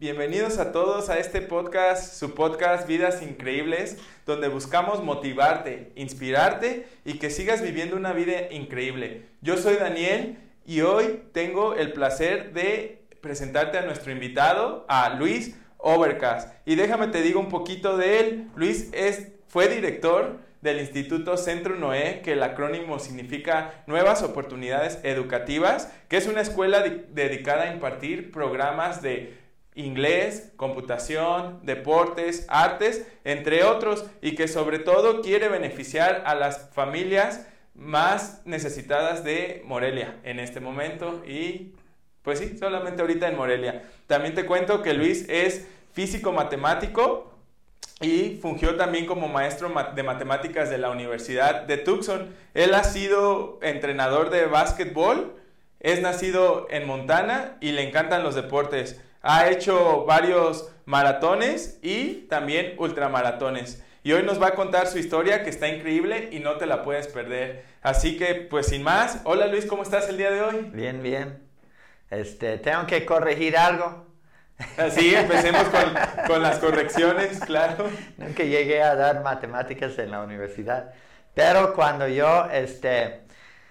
[0.00, 7.18] Bienvenidos a todos a este podcast, su podcast Vidas Increíbles, donde buscamos motivarte, inspirarte y
[7.18, 9.26] que sigas viviendo una vida increíble.
[9.42, 15.54] Yo soy Daniel y hoy tengo el placer de presentarte a nuestro invitado, a Luis
[15.76, 16.50] Overcast.
[16.64, 18.48] Y déjame te digo un poquito de él.
[18.56, 25.92] Luis es, fue director del Instituto Centro Noé, que el acrónimo significa Nuevas Oportunidades Educativas,
[26.08, 29.39] que es una escuela dedicada a impartir programas de
[29.74, 37.46] inglés, computación, deportes, artes, entre otros, y que sobre todo quiere beneficiar a las familias
[37.74, 41.72] más necesitadas de Morelia en este momento y
[42.22, 43.82] pues sí, solamente ahorita en Morelia.
[44.06, 47.32] También te cuento que Luis es físico matemático
[48.00, 52.34] y fungió también como maestro de matemáticas de la Universidad de Tucson.
[52.54, 55.36] Él ha sido entrenador de básquetbol,
[55.80, 62.74] es nacido en Montana y le encantan los deportes ha hecho varios maratones y también
[62.78, 63.82] ultramaratones.
[64.02, 66.82] Y hoy nos va a contar su historia que está increíble y no te la
[66.82, 67.64] puedes perder.
[67.82, 70.70] Así que, pues sin más, hola Luis, ¿cómo estás el día de hoy?
[70.72, 71.42] Bien, bien.
[72.08, 74.06] Este, tengo que corregir algo.
[74.76, 77.88] Así, empecemos con, con, las correcciones, claro.
[78.16, 80.92] Nunca llegué a dar matemáticas en la universidad.
[81.34, 83.22] Pero cuando yo, este,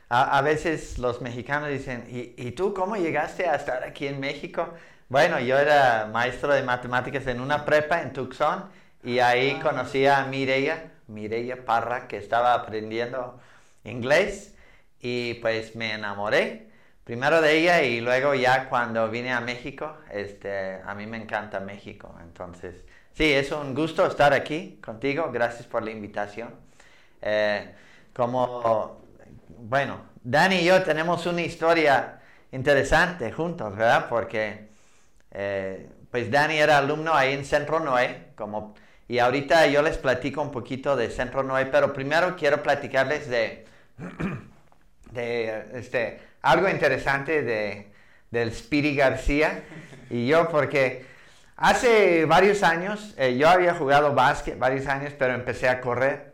[0.09, 4.19] a, a veces los mexicanos dicen, ¿Y, ¿y tú cómo llegaste a estar aquí en
[4.19, 4.73] México?
[5.09, 8.69] Bueno, yo era maestro de matemáticas en una prepa en Tucson
[9.03, 9.63] y ahí ah.
[9.63, 13.39] conocí a Mireia, Mireia Parra, que estaba aprendiendo
[13.83, 14.55] inglés
[15.01, 16.69] y pues me enamoré
[17.03, 21.59] primero de ella y luego ya cuando vine a México, este, a mí me encanta
[21.59, 26.53] México, entonces sí, es un gusto estar aquí contigo, gracias por la invitación.
[27.21, 27.73] Eh,
[28.13, 29.01] como,
[29.57, 32.21] bueno, Dani y yo tenemos una historia
[32.51, 34.07] interesante juntos, ¿verdad?
[34.07, 34.68] Porque
[35.31, 38.75] eh, pues Dani era alumno ahí en Centro Noé, como,
[39.07, 43.65] y ahorita yo les platico un poquito de Centro Noé, pero primero quiero platicarles de,
[45.73, 47.91] este, algo interesante de,
[48.31, 49.63] del Speedy García
[50.09, 51.05] y yo, porque
[51.57, 56.28] hace varios años, eh, yo había jugado básquet varios años, pero empecé a correr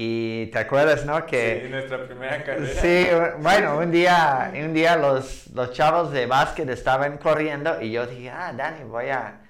[0.00, 1.26] y te acuerdas, ¿no?
[1.26, 2.80] Que, sí, nuestra primera carrera.
[2.80, 3.08] Sí,
[3.40, 8.30] bueno, un día, un día los, los chavos de básquet estaban corriendo y yo dije,
[8.30, 9.40] ah, Dani, voy a,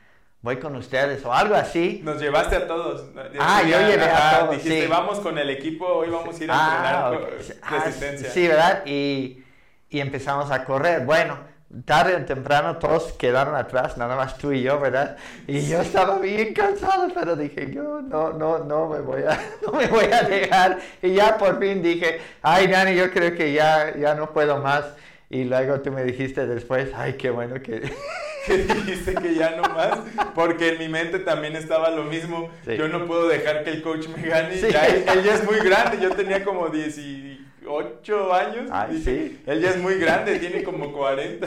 [0.40, 2.00] voy con ustedes o algo así.
[2.02, 3.10] Nos llevaste a todos.
[3.38, 6.54] Ah, yo llevé a todos, dijiste, vamos con el equipo, hoy vamos a ir a
[6.56, 8.30] ah, entrenar ah, resistencia.
[8.30, 8.82] Sí, ¿verdad?
[8.86, 9.44] Y,
[9.90, 11.04] y empezamos a correr.
[11.04, 11.40] Bueno,
[11.84, 15.16] tarde o temprano todos quedaron atrás, nada más tú y yo, ¿verdad?
[15.46, 19.72] Y yo estaba bien cansado, pero dije, yo no, no, no me voy a, no
[19.72, 20.78] me voy a dejar.
[21.02, 24.84] Y ya por fin dije, ay, Dani, yo creo que ya, ya no puedo más.
[25.30, 27.92] Y luego tú me dijiste después, ay, qué bueno que...
[28.46, 29.98] que dijiste que ya no más,
[30.34, 32.48] porque en mi mente también estaba lo mismo.
[32.66, 34.58] Yo no puedo dejar que el coach me gane.
[34.58, 38.70] Ya, él, ya es muy grande, yo tenía como 10 y 8 años.
[39.02, 39.42] sí.
[39.46, 41.46] Él ya es muy grande, tiene como 40.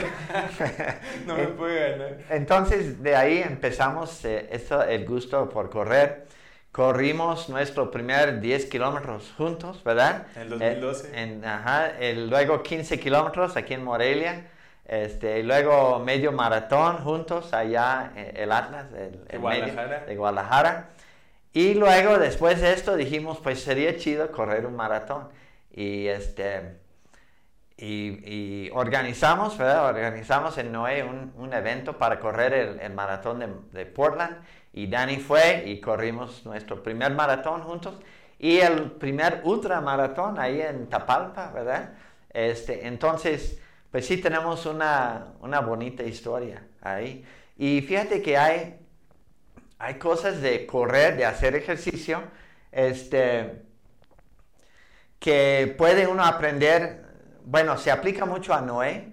[1.26, 2.18] no me puede ganar.
[2.30, 4.48] Entonces, de ahí empezamos eh,
[4.88, 6.26] el gusto por correr.
[6.72, 10.26] Corrimos nuestro primer 10 kilómetros juntos, ¿verdad?
[10.36, 11.08] En 2012.
[11.08, 14.46] Eh, en, ajá, el, luego 15 kilómetros aquí en Morelia.
[14.86, 20.04] Este, y luego medio maratón juntos allá en eh, el Atlas, el, de, Guadalajara.
[20.06, 20.88] de Guadalajara.
[21.52, 25.28] Y luego, después de esto, dijimos, pues sería chido correr un maratón
[25.72, 26.80] y este
[27.76, 29.86] y, organizamos, ¿verdad?
[29.86, 34.36] Organizamos en Noé un, un evento para correr el, el maratón de, de, Portland
[34.72, 37.96] y Danny fue y corrimos nuestro primer maratón juntos
[38.38, 41.94] y el primer ultramaratón ahí en Tapalpa, ¿verdad?
[42.30, 47.24] Este, entonces, pues sí tenemos una, una bonita historia ahí.
[47.56, 48.80] Y fíjate que hay,
[49.78, 52.22] hay cosas de correr, de hacer ejercicio,
[52.72, 53.62] este,
[55.22, 57.04] que puede uno aprender,
[57.44, 59.12] bueno, se aplica mucho a Noé,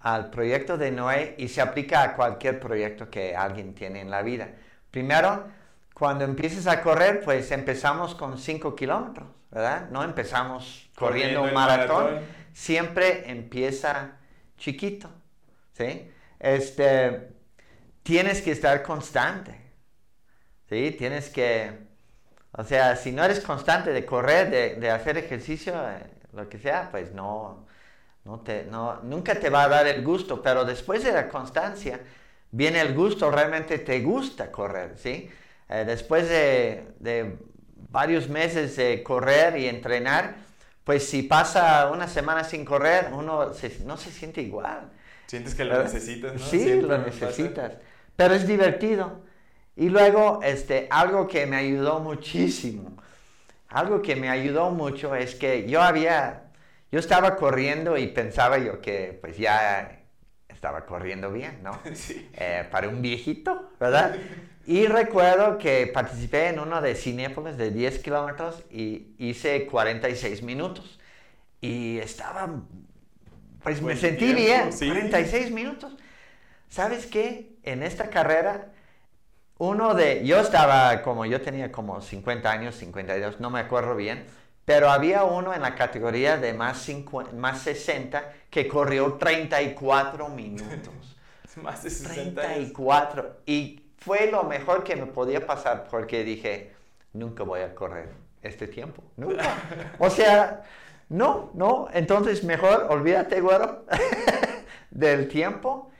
[0.00, 4.20] al proyecto de Noé y se aplica a cualquier proyecto que alguien tiene en la
[4.20, 4.50] vida.
[4.90, 5.46] Primero,
[5.94, 9.88] cuando empieces a correr, pues empezamos con 5 kilómetros, ¿verdad?
[9.90, 12.20] No empezamos corriendo, un maratón.
[12.52, 14.18] Siempre empieza
[14.58, 15.08] chiquito,
[15.72, 16.10] ¿sí?
[16.38, 17.30] Este,
[18.02, 19.58] tienes que estar constante,
[20.68, 20.94] ¿sí?
[20.98, 21.90] Tienes que
[22.52, 26.02] o sea, si no eres constante de correr, de, hacer ejercicio, eh,
[26.34, 27.66] lo que sea, pues no,
[28.24, 32.00] no te, no, nunca te va a dar el gusto, pero después de la constancia
[32.50, 35.30] viene el gusto, realmente te gusta correr, ¿sí?
[35.68, 37.38] Eh, después de,
[37.90, 40.36] varios meses de correr y entrenar,
[40.84, 43.52] pues si pasa una semana sin correr, uno
[43.84, 44.90] no se siente igual.
[45.26, 46.38] Sientes que lo necesitas, ¿no?
[46.38, 47.72] Sí, lo necesitas.
[48.16, 49.22] pero es divertido.
[49.76, 52.96] Y luego, este, algo que me ayudó muchísimo,
[53.68, 56.44] algo que me ayudó mucho es que yo había,
[56.90, 60.02] yo estaba corriendo y pensaba yo que pues ya
[60.48, 61.78] estaba corriendo bien, ¿no?
[61.94, 62.28] Sí.
[62.34, 64.14] Eh, para un viejito, ¿verdad?
[64.66, 71.00] Y recuerdo que participé en uno de Cinépolis de 10 kilómetros y hice 46 minutos.
[71.60, 72.48] Y estaba,
[73.62, 74.86] pues me sentí tiempo, bien, sí.
[74.86, 75.96] 46 minutos.
[76.68, 77.56] ¿Sabes qué?
[77.64, 78.71] En esta carrera,
[79.62, 84.26] uno de, yo estaba como, yo tenía como 50 años, 52, no me acuerdo bien,
[84.64, 91.16] pero había uno en la categoría de más, 50, más 60 que corrió 34 minutos.
[91.62, 92.54] Más de 60 años.
[92.54, 93.40] 34.
[93.44, 96.72] Y fue lo mejor que me podía pasar porque dije,
[97.12, 98.08] nunca voy a correr
[98.40, 99.04] este tiempo.
[99.16, 99.44] Nunca.
[99.98, 100.64] O sea,
[101.10, 101.88] no, no.
[101.92, 103.84] Entonces mejor olvídate, güero,
[104.90, 105.91] del tiempo.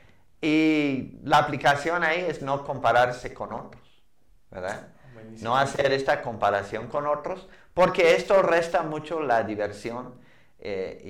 [0.43, 4.03] Y la aplicación ahí es no compararse con otros,
[4.51, 4.89] ¿verdad?
[5.13, 5.49] Buenísimo.
[5.49, 10.15] No hacer esta comparación con otros, porque esto resta mucho la diversión
[10.59, 11.01] eh,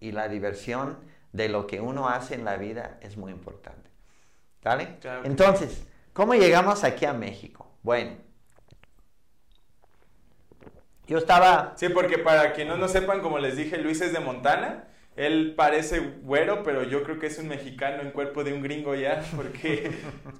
[0.00, 0.98] y, y la diversión
[1.32, 3.90] de lo que uno hace en la vida es muy importante.
[4.64, 4.96] ¿Vale?
[5.02, 5.82] Claro Entonces,
[6.14, 7.68] ¿cómo llegamos aquí a México?
[7.82, 8.12] Bueno,
[11.06, 11.74] yo estaba...
[11.76, 14.88] Sí, porque para quienes no sepan, como les dije, Luis es de Montana.
[15.14, 18.94] Él parece güero, pero yo creo que es un mexicano en cuerpo de un gringo
[18.94, 19.90] ya, porque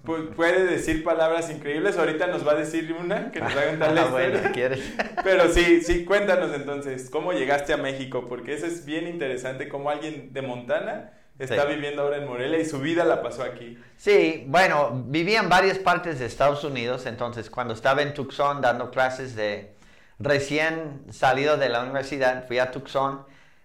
[0.05, 1.99] pu- puede decir palabras increíbles.
[1.99, 4.39] Ahorita nos va a decir una que nos va a contar la bueno.
[5.25, 8.27] Pero sí, sí, cuéntanos entonces, ¿cómo llegaste a México?
[8.29, 11.75] Porque eso es bien interesante, cómo alguien de Montana está Sí.
[11.75, 13.77] viviendo ahora en Morelia y su vida la pasó aquí.
[13.99, 18.91] Sí, bueno, viví en varias partes de Estados Unidos, entonces cuando estaba en Tucson dando
[18.91, 19.75] clases de
[20.19, 23.25] recién salido de la universidad, fui a Tucson,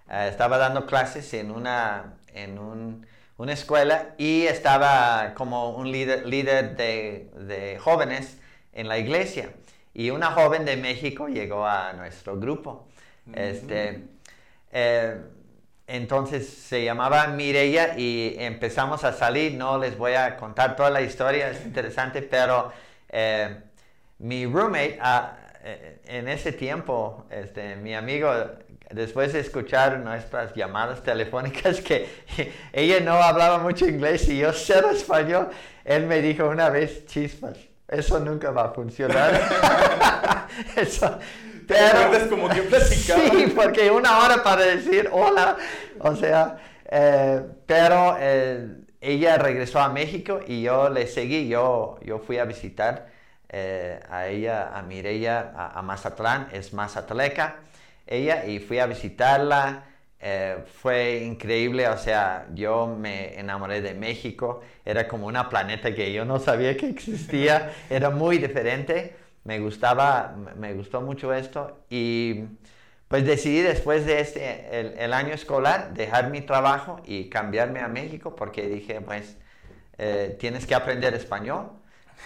[0.09, 3.06] eh, estaba dando clases en una, en un-
[3.38, 8.38] una escuela y estaba como un líder, líder de, de jóvenes
[8.74, 9.51] en la iglesia.
[9.94, 12.88] Y una joven de México llegó a nuestro grupo.
[13.33, 14.04] Este,
[14.71, 15.18] eh,
[15.88, 19.54] entonces se llamaba Mireya y empezamos a salir.
[19.54, 22.71] No les voy a contar toda la historia, es interesante, pero
[23.09, 23.62] eh,
[24.19, 28.30] mi roommate ah, eh, en ese tiempo, este, mi amigo,
[28.91, 32.07] después de escuchar nuestras llamadas telefónicas, que
[32.73, 35.49] ella no hablaba mucho inglés y yo cero español,
[35.83, 37.57] él me dijo una vez, chispas,
[37.87, 40.47] eso nunca va a funcionar.
[40.75, 41.19] eso,
[41.67, 43.21] ¿Te acuerdas como que platicaba?
[43.31, 45.57] Sí, porque una hora para decir hola,
[45.99, 46.57] o sea,
[46.89, 48.67] eh, pero eh,
[49.01, 53.07] ella regresó a México y yo le seguí, yo, yo fui a visitar
[53.49, 57.57] eh, a ella, a Mireya, a, a Mazatlán, es mazatleca,
[58.07, 59.86] ella, y fui a visitarla,
[60.19, 66.12] eh, fue increíble, o sea, yo me enamoré de México, era como una planeta que
[66.13, 71.86] yo no sabía que existía, era muy diferente, me gustaba, me- gustó mucho esto.
[71.89, 72.44] Y
[73.07, 77.88] pues decidí después de este, el, el año escolar dejar mi trabajo y cambiarme a
[77.88, 79.38] México porque dije, pues,
[79.98, 81.71] eh, tienes que aprender español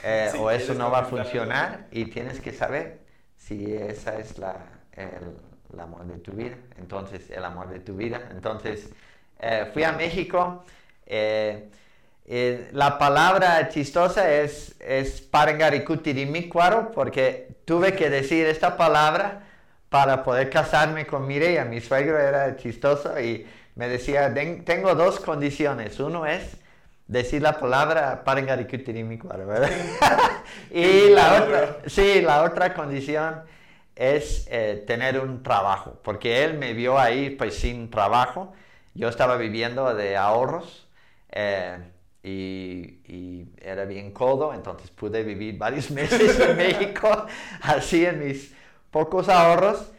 [0.03, 3.01] eh, Sí, o eso no va a funcionar y tienes que saber
[3.37, 4.57] si esa es la,
[4.93, 5.37] el,
[5.73, 6.55] el amor de tu vida.
[6.77, 8.21] Entonces, el amor de tu vida.
[8.31, 8.89] Entonces,
[9.39, 10.63] eh, fui a México.
[11.05, 11.69] eh,
[12.25, 19.41] eh, la palabra chistosa es, es parangaricutirimícuaro porque tuve que decir esta palabra
[19.89, 21.65] para poder casarme con Mireia.
[21.65, 25.99] Mi suegro era chistoso y me decía, "Den- tengo dos condiciones.
[25.99, 26.57] Uno es
[27.07, 29.69] decir la palabra parangaricutirimícuaro, ¿verdad?
[30.71, 33.41] y la otra, sí, la otra condición
[33.95, 38.53] es eh, tener un trabajo, porque él me vio ahí pues sin trabajo.
[38.93, 40.87] Yo estaba viviendo de ahorros.
[41.31, 41.77] eh,
[42.23, 47.25] y, y era bien codo, entonces pude vivir varios meses en México,
[47.63, 48.53] así en mis
[48.91, 49.91] pocos ahorros,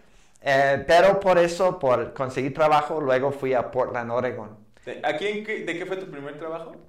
[0.42, 4.56] eh, pero por eso, por conseguir trabajo, luego fui a Portland, Oregon.
[4.84, 6.88] ¿De, aquí en qué- ¿De qué fue tu primer trabajo?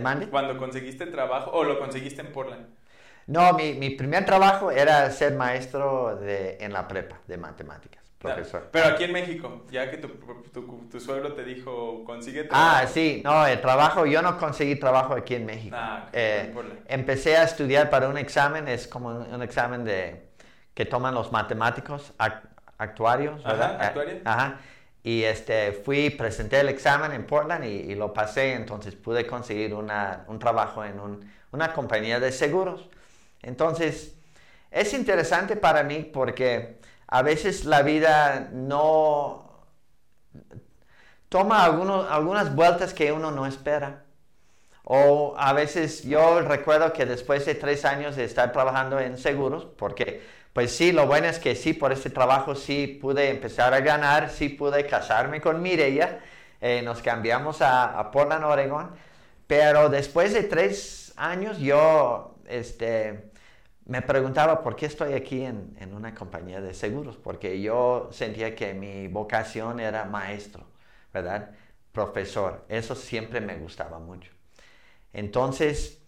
[0.00, 0.28] ¿mande?
[0.28, 2.73] Cuando conseguiste trabajo o lo conseguiste en Portland.
[3.26, 8.68] No, mi, mi primer trabajo era ser maestro de, en la prepa de matemáticas, profesor.
[8.70, 10.08] Pero aquí en México, ya que tu,
[10.52, 12.76] tu, tu suegro te dijo, consigue trabajo.
[12.82, 15.74] Ah, sí, no, el trabajo, yo no conseguí trabajo aquí en México.
[15.78, 16.80] Ah, ok, Eh, en Portland.
[16.88, 20.28] empecé a estudiar para un examen, es como un, examen de,
[20.74, 22.42] que toman los matemáticos ac-
[22.78, 23.72] actuarios, Ajá, ¿verdad?
[23.82, 24.20] Eh, actuario.
[24.24, 24.60] Ajá.
[25.02, 29.74] Y este, fui, presenté el examen en Portland y, y lo pasé, entonces pude conseguir
[29.74, 32.88] una, un trabajo en un- una compañía de seguros.
[33.44, 34.16] Entonces,
[34.70, 39.66] es interesante para mí porque a veces la vida no
[41.28, 44.04] toma algunos, algunas vueltas que uno no espera.
[44.84, 49.66] O a veces yo recuerdo que después de tres años de estar trabajando en seguros,
[49.78, 50.22] porque
[50.52, 54.30] pues sí, lo bueno es que sí, por este trabajo sí pude empezar a ganar,
[54.30, 56.20] sí pude casarme con Mireya,
[56.60, 58.90] eh, nos cambiamos a, a, Portland, Oregon,
[59.46, 63.32] pero después de tres años yo este,
[63.86, 68.54] me preguntaba por qué estoy aquí en, en una compañía de seguros, porque yo sentía
[68.54, 70.64] que mi vocación era maestro,
[71.12, 71.50] ¿verdad?
[71.92, 74.30] Profesor, eso siempre me gustaba mucho.
[75.12, 76.00] Entonces,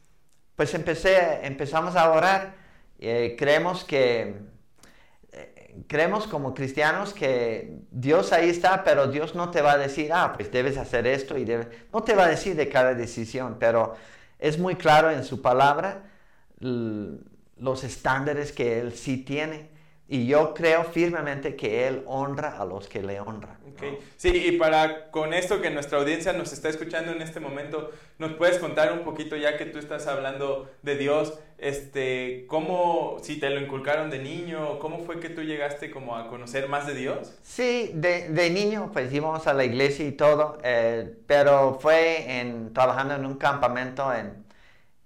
[0.57, 2.55] pues empecé, empezamos a orar.
[2.99, 4.37] Eh, creemos que,
[5.33, 10.13] eh, creemos como cristianos que Dios ahí está, pero Dios no te va a decir,
[10.13, 11.69] ah, pues debes hacer esto y debes...
[11.93, 13.95] No te va a decir de cada decisión, pero
[14.39, 16.05] es muy claro en su palabra
[17.59, 19.75] los estándares que Él sí tiene.
[20.09, 23.59] Y yo creo firmemente que Él honra a los que le honran.
[23.73, 23.99] Okay.
[24.17, 28.35] Sí, y para con esto que nuestra audiencia nos está escuchando en este momento, ¿nos
[28.35, 33.51] puedes contar un poquito ya que tú estás hablando de Dios, este, cómo, si te
[33.51, 37.37] lo inculcaron de niño, cómo fue que tú llegaste como a conocer más de Dios?
[37.43, 42.73] Sí, de, de niño pues íbamos a la iglesia y todo, eh, pero fue en,
[42.73, 44.45] trabajando en un campamento en,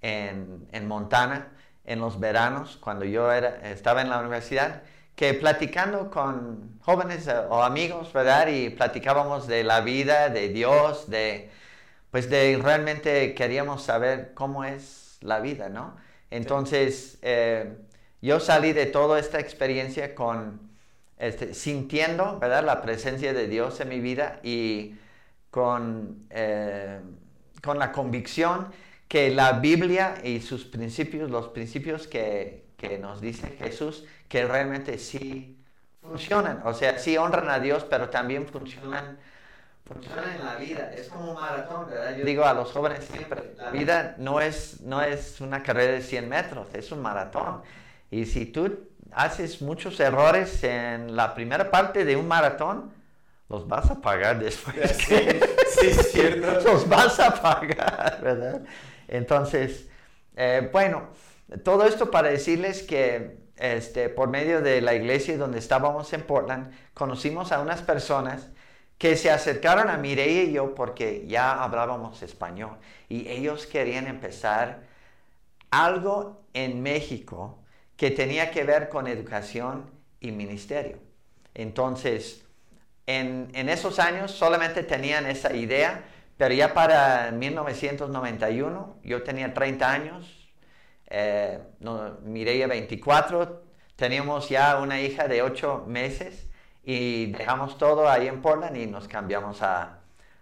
[0.02, 1.52] en, en Montana
[1.84, 4.82] en los veranos, cuando yo era, estaba en la universidad,
[5.14, 8.48] que platicando con jóvenes eh, o amigos, ¿verdad?
[8.48, 11.50] Y platicábamos de la vida, de Dios, de,
[12.10, 15.96] pues de realmente queríamos saber cómo es la vida, ¿no?
[16.30, 17.76] Entonces, eh,
[18.22, 20.70] yo salí de toda esta experiencia con,
[21.18, 22.64] este, sintiendo, ¿verdad?
[22.64, 24.94] La presencia de Dios en mi vida y
[25.50, 27.00] con, eh,
[27.62, 28.68] con la convicción
[29.10, 34.98] que la Biblia y sus principios, los principios que, que nos dice Jesús, que realmente
[34.98, 35.58] sí
[36.00, 36.62] funcionan.
[36.64, 39.18] O sea, sí honran a Dios, pero también funcionan,
[39.84, 40.92] funcionan en la vida.
[40.96, 42.16] Es como un maratón, ¿verdad?
[42.18, 46.02] Yo digo a los jóvenes siempre, la vida no es, no es una carrera de
[46.02, 47.62] 100 metros, es un maratón.
[48.12, 52.92] Y si tú haces muchos errores en la primera parte de un maratón,
[53.48, 54.76] los vas a pagar después.
[54.92, 55.16] Sí,
[55.80, 56.60] sí es cierto.
[56.64, 58.62] los vas a pagar, ¿verdad?
[59.10, 59.88] Entonces,
[60.36, 61.08] eh, bueno,
[61.64, 66.72] todo esto para decirles que este, por medio de la iglesia donde estábamos en Portland,
[66.94, 68.48] conocimos a unas personas
[68.96, 74.84] que se acercaron a Mireia y yo porque ya hablábamos español y ellos querían empezar
[75.70, 77.58] algo en México
[77.96, 79.90] que tenía que ver con educación
[80.20, 80.98] y ministerio.
[81.54, 82.44] Entonces,
[83.06, 86.04] en, en esos años solamente tenían esa idea,
[86.40, 90.48] pero ya para 1991, yo tenía 30 años,
[91.10, 93.62] eh, no, Mireia 24,
[93.94, 96.48] teníamos ya una hija de 8 meses
[96.82, 99.98] y dejamos todo ahí en Portland y nos cambiamos a,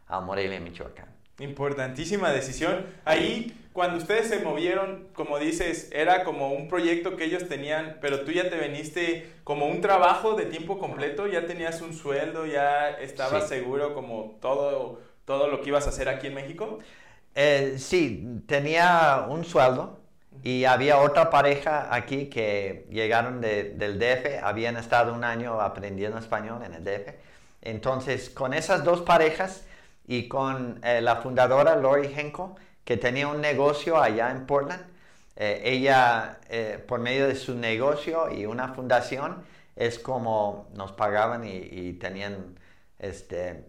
[0.06, 1.08] a Morelia, Michoacán.
[1.40, 2.86] Importantísima decisión.
[3.04, 8.20] Ahí, cuando ustedes se movieron, como dices, era como un proyecto que ellos tenían, pero
[8.20, 12.90] tú ya te veniste como un trabajo de tiempo completo, ya tenías un sueldo, ya
[12.90, 16.78] estabas seguro como todo todo lo que ibas a hacer aquí en México?
[17.34, 20.00] Eh, sí, tenía un sueldo
[20.42, 26.62] y había otra pareja aquí que llegaron del DF, habían estado un año aprendiendo español
[26.64, 27.14] en el DF.
[27.60, 29.66] Entonces, con esas dos parejas
[30.06, 34.82] y con eh, la fundadora Lori Henko, que tenía un negocio allá en Portland,
[35.36, 36.40] eh, ella,
[36.88, 39.44] por medio de su negocio y una fundación,
[39.76, 42.58] es como nos pagaban y, y tenían
[42.98, 43.67] este,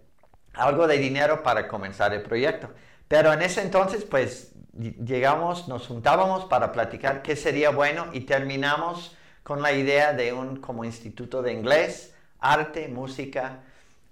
[0.60, 2.70] algo de dinero para comenzar el proyecto.
[3.08, 9.18] Pero en ese entonces, pues llegamos, nos juntábamos para platicar qué sería bueno y terminamos
[9.44, 13.62] con la idea de un como instituto de inglés, arte, música,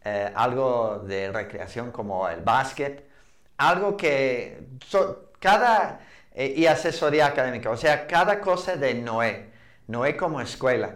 [0.04, 3.08] eh, algo de recreación como el básquet,
[3.58, 4.68] algo que
[5.40, 6.00] cada
[6.34, 9.52] eh, y asesoría académica, o sea, cada cosa de Noé,
[9.88, 10.96] Noé como escuela.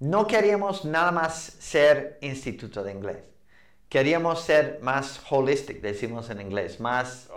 [0.00, 3.31] No queríamos nada más ser instituto de inglés
[3.92, 7.28] queríamos ser más holistic, decimos en inglés, más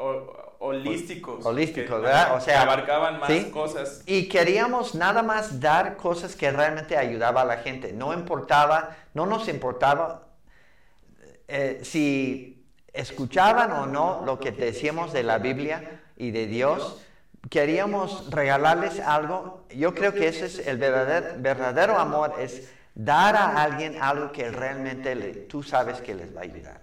[0.59, 1.45] holísticos.
[1.45, 2.33] Holísticos, ¿verdad?
[2.33, 4.03] O sea, abarcaban más cosas.
[4.05, 7.91] Y queríamos nada más dar cosas que realmente ayudaba a la gente.
[7.91, 10.29] No importaba, no nos importaba
[11.49, 17.01] eh, si escuchaban o no lo que decíamos de la Biblia y de Dios.
[17.49, 19.65] Queríamos regalarles algo.
[19.75, 24.49] Yo creo que ese es el verdadero, verdadero amor, es dar a alguien algo que
[24.49, 25.15] realmente
[25.49, 26.79] tú sabes que les va a ayudar.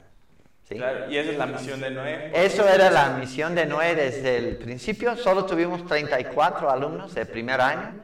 [0.71, 2.31] y esa es la misión de Noé.
[2.35, 5.17] Eso era la misión de Noé desde el principio.
[5.17, 7.95] Solo tuvimos 34 alumnos de primer año.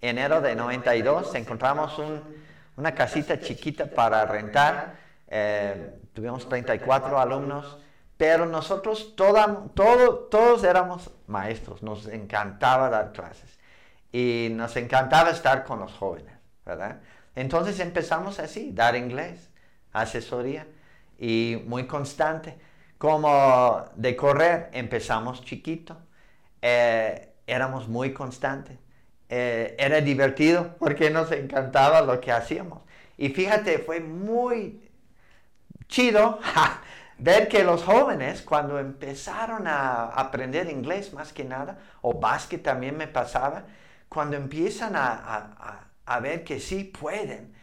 [0.00, 2.00] Enero de 92 encontramos
[2.76, 4.94] una casita chiquita para rentar.
[5.28, 7.78] Eh, tuvimos 34 alumnos,
[8.16, 13.58] pero nosotros toda, todo, todos éramos maestros, nos encantaba dar clases
[14.10, 16.34] y nos encantaba estar con los jóvenes,
[16.64, 17.00] ¿verdad?
[17.38, 19.48] Entonces empezamos así, dar inglés,
[19.92, 20.66] asesoría
[21.20, 22.58] y muy constante.
[22.98, 25.96] Como de correr, empezamos chiquito,
[26.60, 28.76] eh, éramos muy constantes.
[29.28, 32.80] Eh, era divertido porque nos encantaba lo que hacíamos.
[33.16, 34.90] Y fíjate, fue muy
[35.86, 36.40] chido
[37.18, 42.96] ver que los jóvenes, cuando empezaron a aprender inglés más que nada, o básquet también
[42.96, 43.62] me pasaba,
[44.08, 45.87] cuando empiezan a, a
[46.20, 47.54] ver que sí pueden,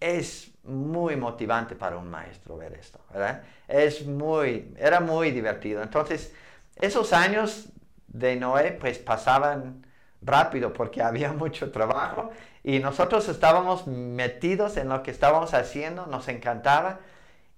[0.00, 3.42] es muy motivante para un maestro ver esto, ¿verdad?
[3.68, 5.82] Es muy, era muy divertido.
[5.82, 6.34] Entonces,
[6.76, 7.68] esos años
[8.08, 9.86] de Noé pues pasaban
[10.22, 12.30] rápido porque había mucho trabajo
[12.62, 17.00] y nosotros estábamos metidos en lo que estábamos haciendo, nos encantaba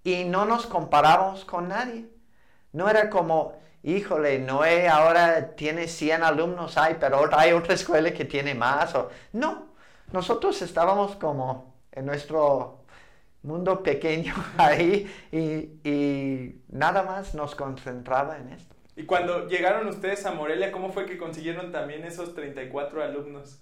[0.04, 2.08] y no nos comparábamos con nadie.
[2.72, 8.24] No era como, híjole, Noé ahora tiene 100 alumnos, hay, pero hay otra escuela que
[8.24, 8.94] tiene más.
[8.94, 9.10] O...
[9.32, 9.71] No,
[10.10, 12.82] nosotros estábamos como en nuestro
[13.42, 18.74] mundo pequeño ahí y, nada más nos concentraba en esto.
[18.94, 23.58] Y cuando llegaron ustedes a Morelia, ¿cómo fue que consiguieron también esos 34 alumnos?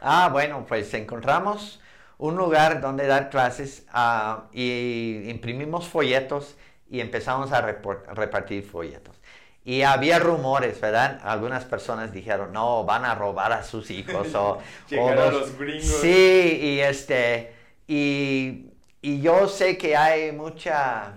[0.00, 1.80] Ah, bueno, pues encontramos
[2.18, 6.56] un lugar donde dar clases uh, y imprimimos folletos
[6.88, 9.21] y empezamos a repartir folletos.
[9.64, 11.20] Y había rumores, ¿verdad?
[11.22, 14.58] Algunas personas dijeron, no, van a robar a sus hijos o...
[14.88, 16.00] Llegaron los, gringos.
[16.00, 17.54] Sí, y este...
[17.86, 21.12] Y, y yo sé que hay mucha...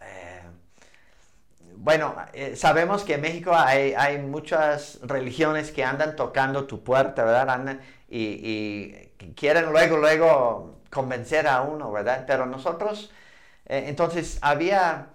[0.00, 0.42] Eh,
[1.76, 7.24] bueno, eh, sabemos que en México hay, hay, muchas religiones que andan tocando tu puerta,
[7.24, 7.48] ¿verdad?
[7.48, 12.24] Andan y, y quieren luego, luego convencer a uno, ¿verdad?
[12.26, 13.12] Pero nosotros,
[13.66, 15.08] eh, entonces había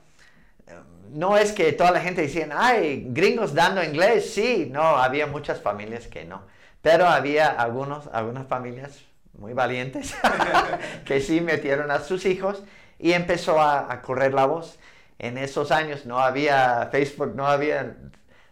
[1.14, 5.62] no es que toda la gente decía, ay, gringos dando inglés, sí, no, había muchas
[5.62, 6.42] familias que no,
[6.82, 10.16] pero había algunos, algunas familias muy valientes
[11.06, 12.64] que sí metieron a sus hijos
[13.00, 14.80] y empezó a, correr la voz.
[15.20, 17.96] En esos años no había Facebook, no había,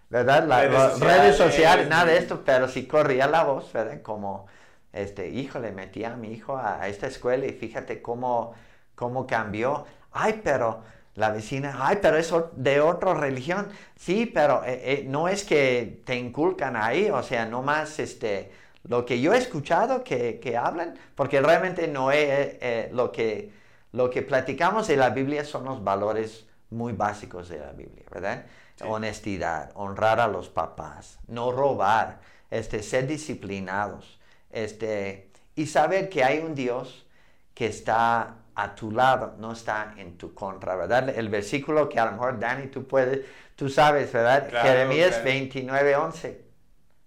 [0.10, 0.46] ¿verdad?
[0.48, 4.02] las redes, sociales, nada de esto, pero sí corría la voz, ¿verdad?
[4.02, 4.48] Como,
[4.94, 8.54] este, hijo, le metí a mi hijo a, a esta escuela y fíjate cómo,
[8.96, 9.86] cómo cambió.
[10.12, 10.84] Ay, pero
[11.22, 13.70] la vecina, ay, pero es de otra religión.
[13.96, 18.52] Sí, pero eh, eh, no es que te inculcan ahí, o sea, no más este,
[18.84, 23.54] lo que yo he escuchado que, que hablan, porque realmente no es eh, lo, que,
[23.92, 28.46] lo que platicamos de la Biblia son los valores muy básicos de la Biblia, ¿verdad?
[28.84, 36.40] Honestidad, honrar a los papás, no robar, este, ser disciplinados, este, y saber que hay
[36.40, 37.06] un Dios
[37.54, 41.10] que está a tu lado, no está en tu contra, ¿verdad?
[41.10, 44.50] El versículo que a lo mejor Dani tú puedes, tú sabes, ¿verdad?
[44.50, 46.42] Jeremías 29, 11.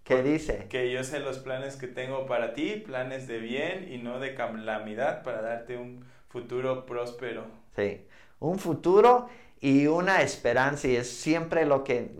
[0.04, 0.66] ¿Qué dice?
[0.68, 4.34] Que yo sé los planes que tengo para ti, planes de bien y no de
[4.34, 7.46] calamidad para darte un futuro próspero.
[7.74, 8.06] Sí,
[8.38, 9.28] un futuro
[9.60, 12.10] y una esperanza y es siempre lo que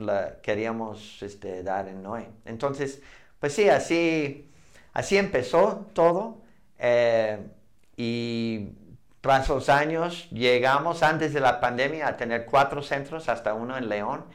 [0.42, 2.28] queríamos este, dar en Noé.
[2.46, 3.02] Entonces,
[3.38, 4.48] pues sí, así,
[4.94, 6.38] así empezó todo
[6.78, 7.38] eh,
[7.98, 8.70] y
[9.24, 13.88] tras los años llegamos antes de la pandemia a tener cuatro centros, hasta uno en
[13.88, 14.26] León.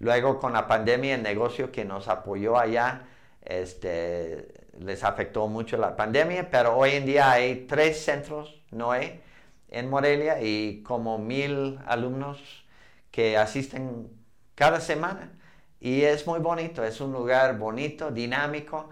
[0.00, 3.06] Luego con la pandemia el negocio que nos apoyó allá
[3.40, 9.22] este, les afectó mucho la pandemia, pero hoy en día hay tres centros Noé
[9.70, 12.66] en Morelia y como mil alumnos
[13.10, 14.10] que asisten
[14.54, 15.32] cada semana.
[15.80, 18.90] Y es muy bonito, es un lugar bonito, dinámico.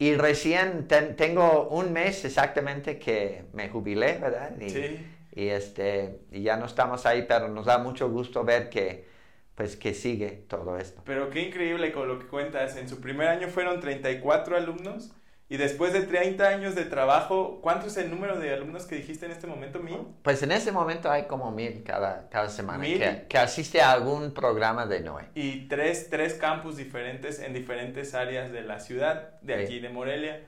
[0.00, 4.58] Y recién tengo un mes exactamente que me jubilé, ¿verdad?
[4.58, 5.06] Y, sí.
[5.32, 9.06] Y, este, y ya no estamos ahí, pero nos da mucho gusto ver que,
[9.54, 11.02] pues, que sigue todo esto.
[11.04, 12.78] Pero qué increíble con lo que cuentas.
[12.78, 15.12] En su primer año fueron 34 alumnos
[15.50, 19.26] y después de 30 años de trabajo, ¿cuánto es el número de alumnos que dijiste
[19.26, 19.80] en este momento?
[19.80, 19.98] ¿Mil?
[20.22, 24.32] Pues en ese momento hay como mil cada, cada semana Que, que, asiste a algún
[24.32, 25.24] programa de Noé.
[25.34, 30.40] Y tres, tres campus diferentes en diferentes áreas de la ciudad, de aquí de Morelia.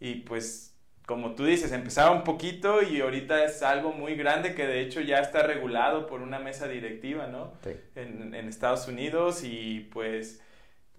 [0.00, 0.74] Y pues,
[1.04, 5.02] como tú dices, empezaba un poquito y ahorita es algo muy grande que de hecho
[5.02, 7.52] ya está regulado por una mesa directiva, ¿no?
[7.62, 7.72] Sí.
[7.94, 10.40] En, en Estados Unidos y pues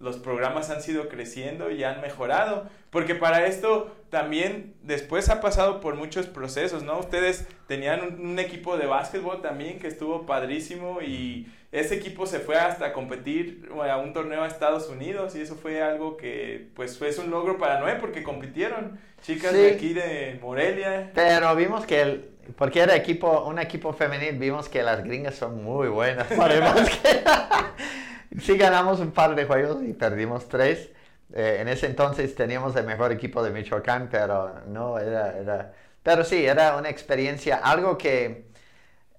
[0.02, 5.80] los programas han sido creciendo y han mejorado, porque para esto también después ha pasado
[5.80, 7.00] por muchos procesos, ¿no?
[7.00, 12.58] Ustedes tenían un, equipo de básquetbol también que estuvo padrísimo y, ese equipo se fue
[12.58, 17.16] hasta competir a un torneo a Estados Unidos y eso fue algo que pues fue
[17.18, 21.12] un logro para Noé porque compitieron chicas de aquí de Morelia.
[21.16, 25.64] Pero vimos que el, porque era equipo, un equipo femenil, vimos que las gringas son
[25.64, 26.28] muy buenas
[28.40, 30.90] sí ganamos un par de juegos y perdimos tres.
[31.34, 35.74] Eh, en ese entonces teníamos el mejor equipo de Michoacán, pero no, era, era...
[36.04, 38.48] Pero sí, era una experiencia, algo que,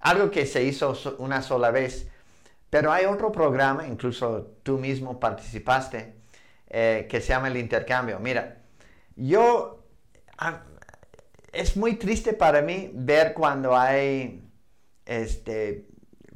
[0.00, 2.08] algo que se hizo una sola vez
[2.72, 6.14] pero hay otro programa, incluso tú mismo participaste,
[6.70, 8.18] eh, que se llama el intercambio.
[8.18, 8.62] Mira,
[9.14, 9.84] yo,
[11.52, 14.42] es muy triste para mí ver cuando hay,
[15.04, 15.86] este,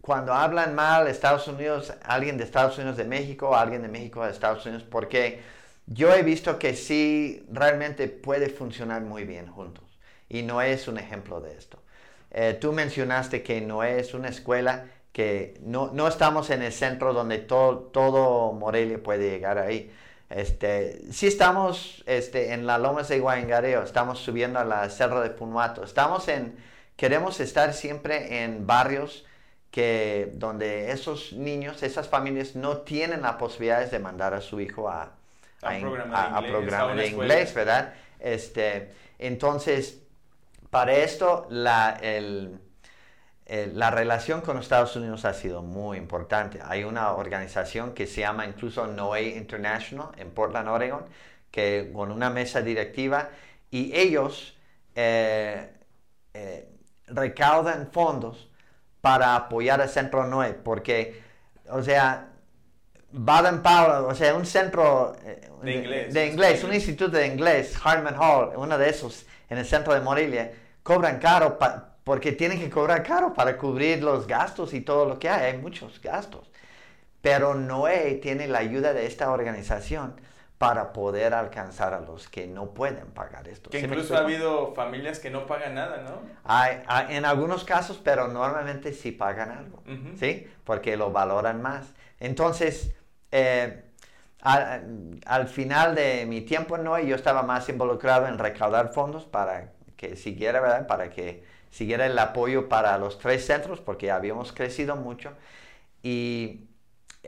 [0.07, 4.31] cuando hablan mal Estados Unidos, alguien de Estados Unidos de México, alguien de México de
[4.31, 5.41] Estados Unidos, porque
[5.87, 9.85] yo he visto que sí realmente puede funcionar muy bien juntos.
[10.29, 11.83] Y no es un ejemplo de esto.
[12.31, 17.13] Eh, tú mencionaste que no es una escuela que no, no estamos en el centro
[17.13, 19.93] donde todo, todo Morelia puede llegar ahí.
[20.31, 25.31] Este, sí estamos este, en la Lomas de Guayangareo, estamos subiendo a la Cerro de
[25.31, 26.57] Punuato, estamos en,
[26.95, 29.25] queremos estar siempre en barrios
[29.77, 34.89] que, donde esos niños, esas familias no tienen la posibilidad de mandar a su hijo
[34.89, 35.13] a,
[35.61, 37.93] a, programa, de inglés, de inglés, ¿verdad?
[38.19, 39.99] Este, entonces,
[40.71, 42.59] para esto, la, el,
[43.75, 46.59] la relación con Estados Unidos ha sido muy importante.
[46.65, 51.05] Hay una organización que se llama incluso NOE International en Portland, Oregon,
[51.51, 53.29] que con una mesa directiva
[53.71, 54.57] y ellos
[54.95, 55.71] eh,
[56.33, 56.67] eh,
[57.09, 58.49] recaudan fondos
[59.07, 61.23] para apoyar al centro NOE, porque,
[61.71, 62.27] o sea,
[63.13, 65.15] Baden Powell, o sea, un centro
[65.63, 69.65] de inglés, de inglés un instituto de inglés, Hartman Hall, uno de esos en el
[69.65, 70.51] centro de Morelia,
[70.83, 75.21] cobran caro para porque tienen que cobrar caro para cubrir los gastos y todo lo
[75.21, 76.51] que hay, hay muchos gastos.
[77.23, 80.21] Pero Noé tiene la ayuda de esta organización
[80.59, 83.69] para poder alcanzar a los que no pueden pagar esto.
[83.69, 86.23] Que incluso ha habido familias que no pagan nada, ¿no?
[86.45, 89.83] Hay, en algunos casos, pero normalmente sí pagan algo,
[90.19, 90.47] ¿sí?
[90.65, 91.93] Porque lo valoran más.
[92.21, 92.95] Entonces,
[93.33, 93.85] eh,
[94.41, 99.73] al, al, final de mi tiempo Noé, yo estaba más involucrado en recaudar fondos para
[99.99, 100.87] que siguiera, ¿verdad?
[100.87, 105.33] Para que siguiera el apoyo para los tres centros porque habíamos crecido mucho
[106.03, 106.69] y,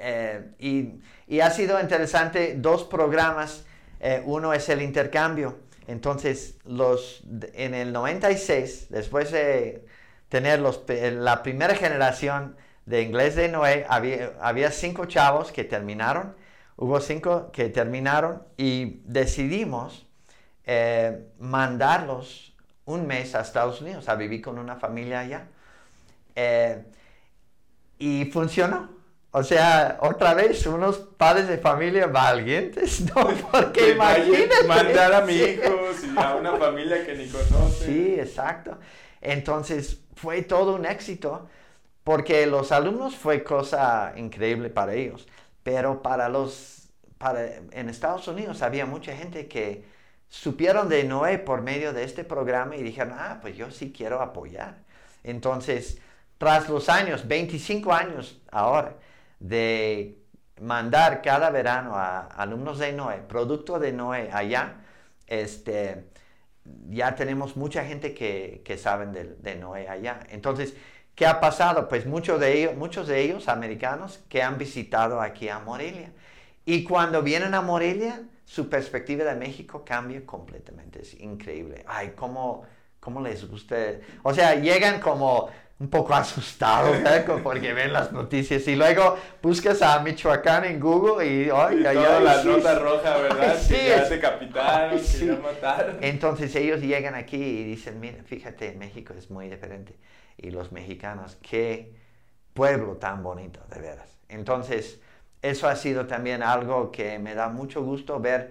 [0.00, 3.64] eh, y, ha sido interesante dos programas.
[4.00, 5.58] Eh, uno es el intercambio.
[5.86, 7.22] Entonces, los,
[7.54, 9.86] en el 96, después de
[10.28, 12.56] tener los, la primera generación
[12.86, 16.34] de inglés de Noé, había, había cinco chavos que terminaron.
[16.76, 20.06] Hubo cinco que terminaron y decidimos
[20.64, 25.48] eh, mandarlos un mes a Estados Unidos a vivir con una familia allá.
[26.34, 26.84] Eh,
[27.98, 28.97] y funcionó.
[29.38, 33.28] O sea, otra vez, unos padres de familia valientes, ¿no?
[33.52, 34.66] Porque imagínate.
[34.66, 35.72] Mandar a mi hijo
[36.16, 37.86] a una familia que ni conoce.
[37.86, 38.78] Sí, exacto.
[39.20, 41.48] Entonces, fue todo un éxito,
[42.02, 45.28] porque los alumnos fue cosa increíble para ellos.
[45.62, 49.84] Pero para los, para, en Estados Unidos había mucha gente que
[50.28, 54.20] supieron de Noé por medio de este programa y dijeron, ah, pues yo sí quiero
[54.20, 54.78] apoyar.
[55.22, 55.98] Entonces,
[56.38, 58.96] tras los años, 25 años ahora,
[59.38, 60.18] de
[60.60, 64.76] mandar cada verano a alumnos de Noé, producto de Noé allá,
[65.26, 66.06] este,
[66.88, 70.20] ya tenemos mucha gente que, que saben de, de, Noé allá.
[70.30, 70.74] Entonces,
[71.14, 71.88] ¿qué ha pasado?
[71.88, 76.12] Pues muchos de ellos, muchos de ellos americanos que han visitado aquí a Morelia.
[76.64, 81.02] Y cuando vienen a Morelia, su perspectiva de México cambia completamente.
[81.02, 81.84] Es increíble.
[81.86, 82.64] Ay, cómo,
[83.00, 83.76] cómo les gusta.
[84.22, 87.24] O sea, llegan como un poco asustados ¿eh?
[87.42, 92.42] porque ven las noticias y luego buscas a Michoacán en Google y ay, ay, la
[92.44, 93.56] nota roja, ¿verdad?
[93.60, 95.98] Sí, que ya se capitaron, que ya mataron.
[96.00, 99.96] Entonces ellos llegan aquí y dicen, mira, fíjate, México es muy diferente.
[100.36, 101.94] Y los mexicanos, qué
[102.54, 104.18] pueblo tan bonito, de veras.
[104.28, 105.00] Entonces,
[105.42, 108.50] eso ha sido también algo que me da mucho gusto ver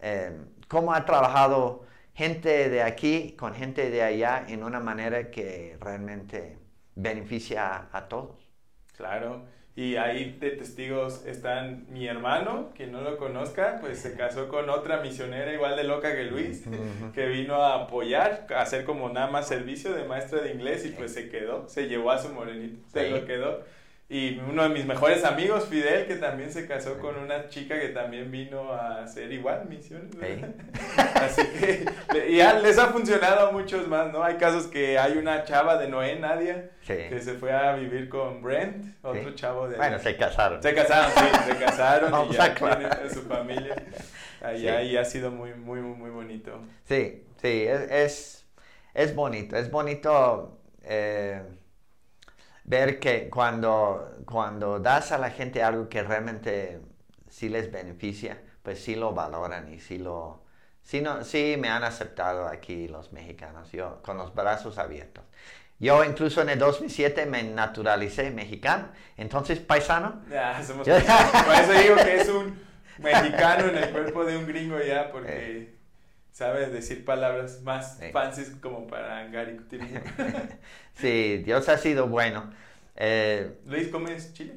[0.00, 0.36] eh,
[0.68, 1.84] cómo ha trabajado
[2.14, 6.63] gente de aquí con gente de allá en una manera que realmente
[6.94, 8.50] beneficia a, todos.
[8.96, 9.44] Claro,
[9.76, 14.70] y ahí de testigos están mi hermano, quien no lo conozca, pues se casó con
[14.70, 16.64] otra misionera igual de loca que Luis,
[17.12, 20.90] que vino a apoyar, a hacer como nada más servicio de maestra de inglés y
[20.90, 23.62] pues se quedó, se llevó a su morenito, se lo quedó.
[24.06, 27.88] Y uno de mis mejores amigos, Fidel, que también se casó con una chica que
[27.88, 30.14] también vino a hacer igual misiones.
[31.14, 34.22] Así que ya les ha funcionado a muchos más, ¿no?
[34.22, 38.42] Hay casos que hay una chava de Noé, Nadia, que se fue a vivir con
[38.42, 39.78] Brent, otro chavo de...
[39.78, 40.62] Bueno, se casaron.
[40.62, 43.74] Se casaron, sí, se casaron y ya tienen a su familia
[44.42, 46.60] allá y ha sido muy, muy, muy bonito.
[46.84, 48.44] Sí, sí, es,
[48.92, 50.58] es, bonito, es bonito...
[50.82, 51.40] Eh,
[52.64, 56.80] ver que cuando, cuando das a la gente algo que realmente
[57.28, 60.42] sí les beneficia, pues sí lo valoran y sí lo...
[60.82, 65.24] Sí, no, sí me han aceptado aquí los mexicanos, yo con los brazos abiertos.
[65.78, 70.22] Yo incluso en el 2007 me naturalicé mexicano, entonces paisano.
[70.30, 72.62] Ya, somos Por eso digo que es un
[72.98, 75.73] mexicano en el cuerpo de un gringo ya, porque eh.
[76.34, 78.10] Sabe decir palabras más eh.
[78.12, 79.56] fancies como para Gary
[80.94, 82.50] sí, Dios ha sido bueno.
[82.96, 84.54] Eh, Luis, ¿comes chile?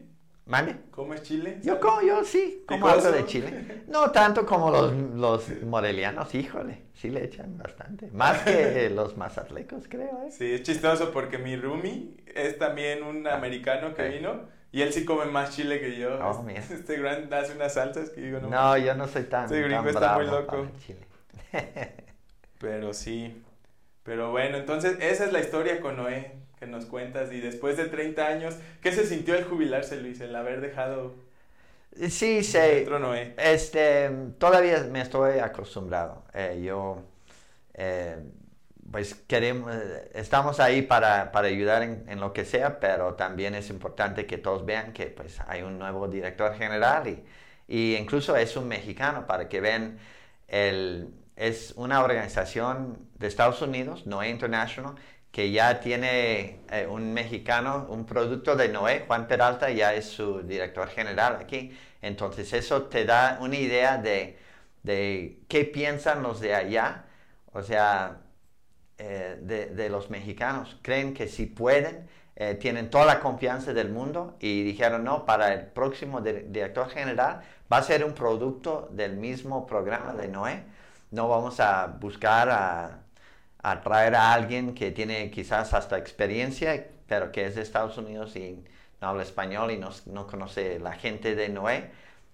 [0.48, 0.76] ¿Mande?
[0.90, 1.60] ¿Comes chile?
[1.62, 3.84] Yo, como, yo sí, como algo de chile.
[3.88, 8.10] No tanto como los, los morelianos, híjole, sí le echan bastante.
[8.12, 10.24] Más que los mazatlecos, creo.
[10.26, 10.32] ¿eh?
[10.32, 15.06] Sí, es chistoso porque mi roomie es también un americano que vino y él sí
[15.06, 16.18] come más chile que yo.
[16.26, 18.50] Oh, este gran hace unas salsas que digo, no.
[18.50, 19.46] No, yo no soy tan.
[19.46, 20.68] Este gringo está muy loco.
[22.60, 23.44] Pero sí.
[24.04, 27.32] Pero bueno, entonces esa es la historia con Noé que nos cuentas.
[27.32, 30.20] Y después de 30 años, ¿qué se sintió el jubilarse, Luis?
[30.22, 31.16] El haber dejado.
[32.10, 32.86] Sí, sí.
[32.88, 33.36] Noé?
[33.38, 36.24] Este, todavía me estoy acostumbrado.
[36.34, 37.04] Eh, yo.
[37.74, 38.18] Eh,
[38.90, 39.76] pues queremos,
[40.14, 44.38] estamos ahí para, para ayudar en, en, lo que sea, pero también es importante que
[44.38, 47.22] todos vean que pues hay un nuevo director general y,
[47.68, 50.00] y incluso es un mexicano para que vean
[50.48, 54.96] el, es una organización de Estados Unidos, Noé International,
[55.32, 60.42] que ya tiene eh, un mexicano, un producto de Noé, Juan Peralta, ya es su
[60.42, 61.78] director general aquí.
[62.02, 64.38] Entonces eso te da una idea de,
[64.84, 67.06] de qué piensan los de allá,
[67.54, 68.22] o sea,
[68.98, 70.78] eh, de, de, los mexicanos.
[70.82, 75.54] Creen que si pueden, eh, tienen toda la confianza del mundo y dijeron, no, para
[75.54, 80.64] el próximo director general va a ser un producto del mismo programa de Noé
[81.12, 83.04] no vamos a buscar a,
[83.84, 88.64] traer a alguien que tiene quizás hasta experiencia, pero que es de Estados Unidos y
[89.02, 91.92] no habla español y no, conoce la gente de Noé.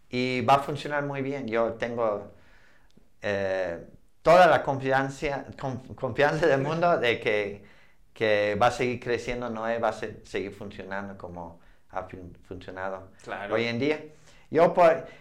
[0.09, 1.47] Y va a funcionar muy bien.
[1.47, 2.31] Yo tengo
[3.21, 3.83] eh,
[4.21, 5.45] toda la confianza,
[5.95, 7.65] confianza del mundo de que,
[8.13, 11.59] que, va a seguir creciendo Noé, va a seguir funcionando como
[11.89, 12.07] ha
[12.47, 13.09] funcionado
[13.51, 13.99] hoy en día.
[14.53, 14.71] Yo,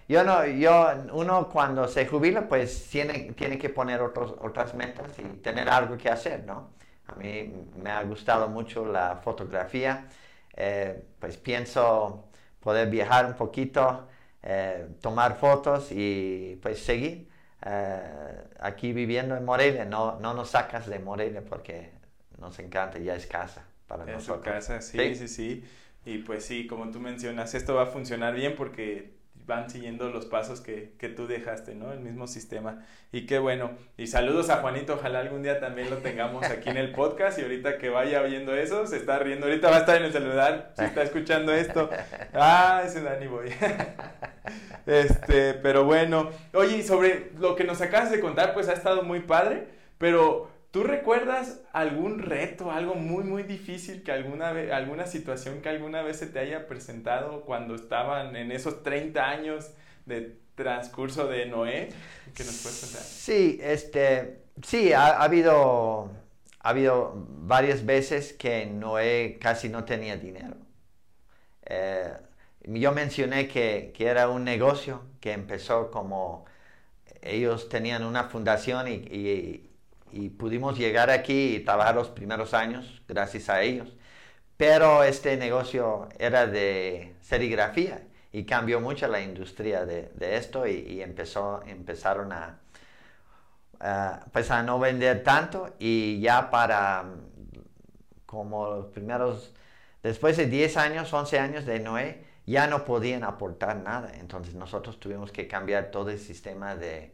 [0.09, 5.19] yo no, yo, uno cuando se jubila, pues tiene, tiene que poner otros, otras metas
[5.19, 6.73] y tener algo que hacer, ¿no?
[7.07, 7.51] A mí
[7.83, 10.07] me ha gustado mucho la fotografía,
[10.55, 12.29] eh, pues pienso
[12.61, 14.07] poder viajar un poquito,
[14.43, 17.27] eh, tomar fotos y pues seguir
[17.65, 19.87] eh, aquí viviendo en Morelia.
[19.87, 21.91] No, no nos sacas de Morelia porque
[22.39, 24.47] nos encanta, ya es casa para nosotros.
[24.47, 25.65] Es casa, sí, sí, sí, sí.
[26.05, 30.27] Y pues sí, como tú mencionas, esto va a funcionar bien porque van siguiendo los
[30.27, 31.93] pasos que, que, tú dejaste, ¿no?
[31.93, 32.85] El mismo sistema.
[33.11, 33.73] Y qué bueno.
[33.97, 37.43] Y saludos a Juanito, ojalá algún día también lo tengamos aquí en el podcast y
[37.43, 39.47] ahorita que vaya viendo eso, se está riendo.
[39.47, 41.91] Ahorita va a estar en el celular, si está escuchando esto.
[42.35, 43.51] Ah, ese Dani Boy.
[44.87, 46.31] este, pero bueno.
[46.55, 49.67] Oye, y sobre lo que nos acabas de contar, pues ha estado muy padre,
[49.99, 55.69] pero ¿Tú recuerdas algún reto, algo muy, muy difícil que alguna vez, alguna situación que
[55.69, 59.71] alguna vez se te haya presentado cuando estaban en esos 30 años
[60.07, 61.91] de transcurso de Noé?
[63.05, 66.11] Sí, este, sí, ha, habido,
[66.61, 70.57] ha habido varias veces que Noé casi no tenía dinero.
[71.67, 72.15] Eh,
[72.65, 76.47] yo mencioné que, que, era un negocio que empezó como
[77.21, 79.69] ellos tenían una fundación y
[80.31, 83.89] pudimos llegar aquí y trabajar los primeros años gracias a ellos.
[84.57, 91.63] Pero este negocio era de serigrafía y cambió mucho la industria de, esto y, empezó,
[91.67, 92.61] empezaron a,
[94.33, 97.05] pues a no vender tanto y ya para
[98.27, 99.53] como los primeros,
[100.03, 104.13] después de 10 años, 11 años de Noé, ya no podían aportar nada.
[104.19, 107.13] Entonces nosotros tuvimos que cambiar todo el sistema de,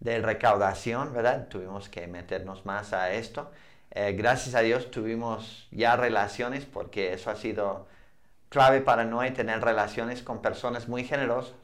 [0.00, 1.48] de recaudación, ¿verdad?
[1.48, 3.50] Tuvimos que meternos más a esto.
[3.92, 7.88] Eh, gracias a Dios tuvimos ya relaciones porque eso ha sido
[8.48, 11.54] clave para Noé, tener relaciones con personas muy generosas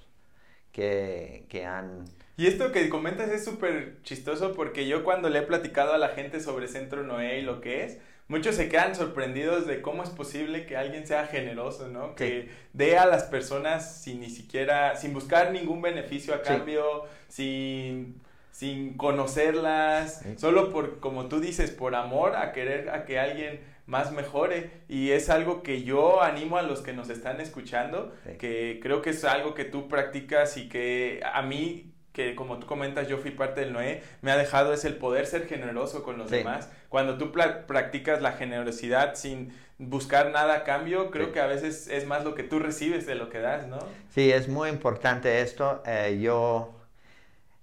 [0.73, 2.05] que, que han...
[2.37, 6.11] Y esto que comentas es súper chistoso porque yo cuando le he platicado a la
[6.11, 10.11] gente sobre Centro Noé y lo que es, muchos se quedan sorprendidos de cómo es
[10.11, 12.15] posible que alguien sea generoso, ¿no?
[12.15, 18.21] Que dé a las personas sin ni siquiera, sin buscar ningún beneficio a cambio, sin,
[18.57, 24.13] sin conocerlas, solo por, como tú dices, por amor a querer a que alguien más
[24.13, 29.03] mejore y es algo que yo animo a los que nos están escuchando, que creo
[29.03, 33.19] que es algo que tú practicas y que a mí que como tú comentas, yo
[33.19, 36.71] fui parte del Noé, me ha dejado es el poder ser generoso con los demás.
[36.89, 42.07] Cuando tú practicas la generosidad sin buscar nada a cambio, creo que a veces es
[42.07, 43.81] más lo que tú recibes de lo que das, ¿no?
[44.09, 45.83] Sí, es muy importante esto.
[45.85, 46.76] Eh, yo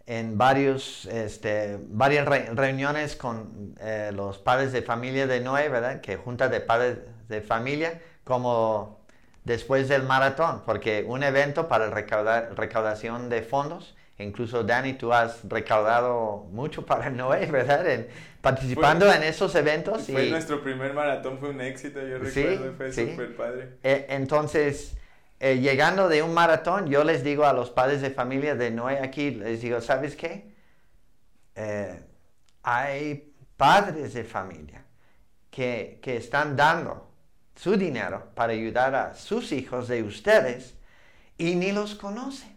[0.05, 6.01] en varios, este, varias reuniones con eh, los padres de familia de Noé, ¿verdad?
[6.01, 6.97] Que junta de padres
[7.29, 8.99] de familia, como
[9.43, 15.39] después del maratón, porque un evento para recaudar, recaudación de fondos Incluso Dani, tú has
[15.47, 17.87] recaudado mucho para Noé, ¿verdad?
[17.89, 18.07] En,
[18.41, 20.05] participando en esos eventos.
[20.05, 23.69] Fue nuestro primer maratón, fue un éxito, yo recuerdo, fue súper padre.
[23.81, 24.95] Eh, entonces,
[25.45, 28.99] eh, llegando de un maratón, yo les digo a los padres de familia de Noé
[28.99, 30.56] aquí, les digo, ¿sabes qué?
[31.53, 32.01] Eh,
[32.62, 34.86] hay padres de familia
[35.51, 37.12] que, que están dando
[37.58, 40.75] su dinero para ayudar a sus hijos de ustedes
[41.38, 42.56] y ni los conocen.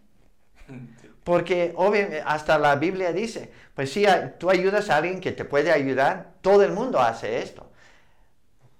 [1.24, 4.06] Porque obviamente hasta la Biblia dice, pues si
[4.38, 7.65] tú ayudas a alguien que te puede ayudar, todo el mundo hace esto.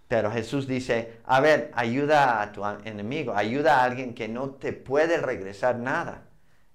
[0.09, 4.73] Pero Jesús dice, a ver, ayuda a tu enemigo, ayuda a alguien que no te
[4.73, 6.29] puede regresar nada.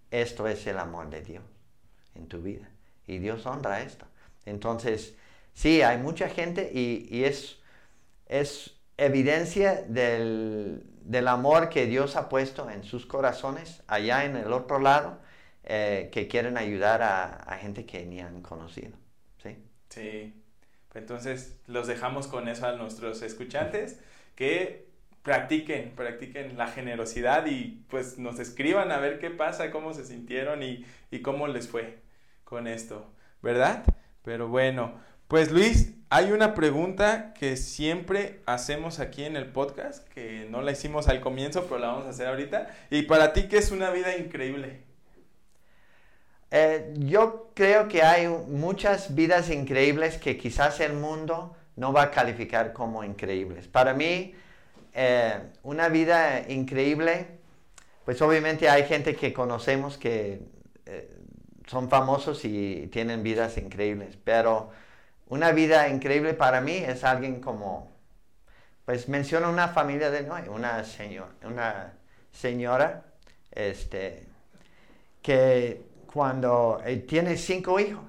[0.10, 1.44] Esto es el amor de Dios
[2.16, 2.70] en tu vida.
[3.08, 4.06] Y Dios honra esto.
[4.46, 5.16] Entonces,
[5.54, 7.60] sí, hay mucha gente y, es,
[8.28, 14.52] es evidencia del, del amor que Dios ha puesto en sus corazones allá en el
[14.52, 15.20] otro lado
[15.64, 18.98] eh, que quieren ayudar a, gente que ni han conocido.
[19.42, 19.58] ¿sí?
[19.90, 20.41] Sí.
[20.94, 24.00] Entonces los dejamos con eso a nuestros escuchantes
[24.36, 24.88] que
[25.24, 30.64] practiquen, practiquen la generosidad y pues nos escriban a ver qué pasa, cómo se sintieron
[30.64, 32.00] y, y cómo les fue
[32.44, 33.10] con esto,
[33.42, 33.84] ¿verdad?
[34.24, 40.46] Pero bueno, pues Luis, hay una pregunta que siempre hacemos aquí en el podcast, que
[40.50, 42.68] no la hicimos al comienzo, pero la vamos a hacer ahorita.
[42.90, 44.84] Y para ti, ¿qué es una vida increíble?
[46.54, 52.12] Eh, yo creo que hay muchas vidas increíbles que quizás el mundo no va a
[52.12, 53.70] calificar como increíbles.
[53.70, 54.36] Para mí,
[54.94, 57.28] eh, una vida increíble,
[58.04, 60.42] pues obviamente hay gente que conocemos que
[60.86, 61.18] eh,
[61.68, 64.72] son famosos y tienen vidas increíbles, pero
[65.30, 67.90] una vida increíble para mí es alguien como,
[68.84, 71.94] pues menciona una familia de Noé, una, señor, una
[72.34, 73.06] señora
[73.54, 74.28] este,
[75.22, 78.04] que cuando eh, tiene cinco hijos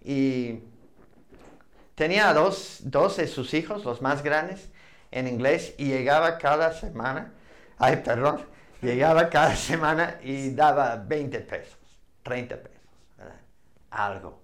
[0.00, 0.60] y
[1.94, 4.68] tenía dos, dos de sus hijos, los más grandes,
[5.10, 7.32] en inglés y llegaba cada semana,
[7.78, 8.44] ay, perdón,
[8.82, 11.78] llegaba cada semana y daba 20 pesos,
[12.22, 12.80] 30 pesos,
[13.90, 14.42] algo.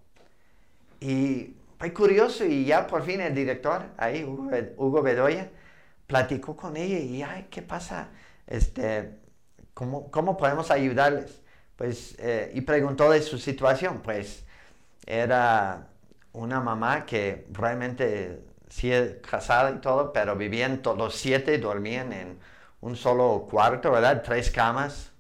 [1.01, 5.51] Y fue curioso y ya por fin el director, ahí, Hugo, Bedoya,
[6.07, 8.09] platicó con ella y, ay, ¿qué pasa?
[8.47, 9.19] Este,
[9.75, 11.44] ¿cómo, ¿Cómo podemos ayudarles?
[11.77, 14.45] Pues, eh, y preguntó de su situación, pues
[15.07, 15.89] era
[16.33, 18.91] una mamá que realmente sí
[19.29, 22.39] casada y todo, pero vivían todos los siete, dormían en
[22.81, 24.23] un solo cuarto, ¿verdad?
[24.23, 25.13] Tres camas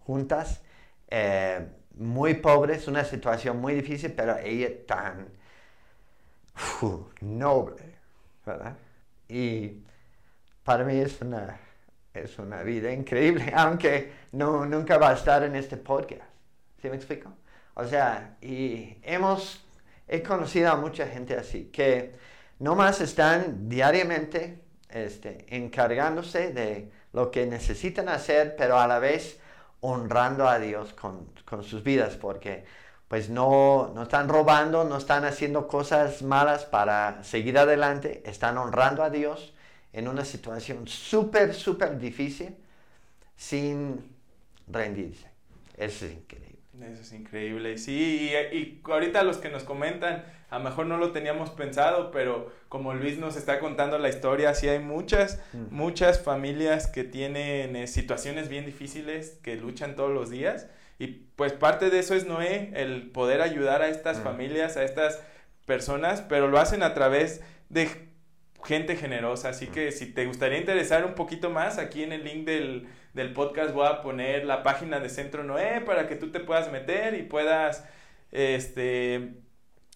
[0.00, 0.62] juntas,
[1.08, 5.28] eh, muy pobres, una situación muy difícil, pero ella tan
[7.20, 7.98] noble,
[8.44, 8.76] ¿verdad?
[9.28, 9.82] Y
[10.64, 11.58] para mí es una
[12.22, 16.22] es una vida increíble, aunque no, nunca va a estar en este podcast.
[16.80, 17.32] ¿Sí me explico?
[17.74, 19.64] O sea, y hemos,
[20.06, 22.16] he conocido a mucha gente así, que
[22.58, 29.40] nomás están diariamente este, encargándose de lo que necesitan hacer, pero a la vez
[29.80, 32.64] honrando a Dios con, con sus vidas, porque
[33.08, 39.02] pues no, no están robando, no están haciendo cosas malas para seguir adelante, están honrando
[39.02, 39.54] a Dios
[39.92, 42.54] en una situación súper, súper difícil
[43.36, 44.00] sin
[44.66, 45.28] rendirse.
[45.76, 46.58] Eso es increíble.
[46.80, 47.78] Eso es increíble.
[47.78, 52.52] Sí, y, ahorita los que nos comentan, a lo mejor no lo teníamos pensado, pero
[52.68, 55.74] como Luis nos está contando la historia, sí hay muchas, mm.
[55.74, 60.68] muchas familias que tienen eh, situaciones bien difíciles, que luchan todos los días.
[61.00, 64.22] Y pues parte de eso es Noé, el poder ayudar a estas mm.
[64.22, 65.20] familias, a estas
[65.64, 68.07] personas, pero lo hacen a través de
[68.64, 69.50] gente generosa.
[69.50, 72.88] Así que si te gustaría interesar un poquito más, aquí en el link del,
[73.34, 77.14] podcast voy a poner la página de Centro Noé para que tú te puedas meter
[77.14, 77.84] y puedas
[78.30, 79.34] este,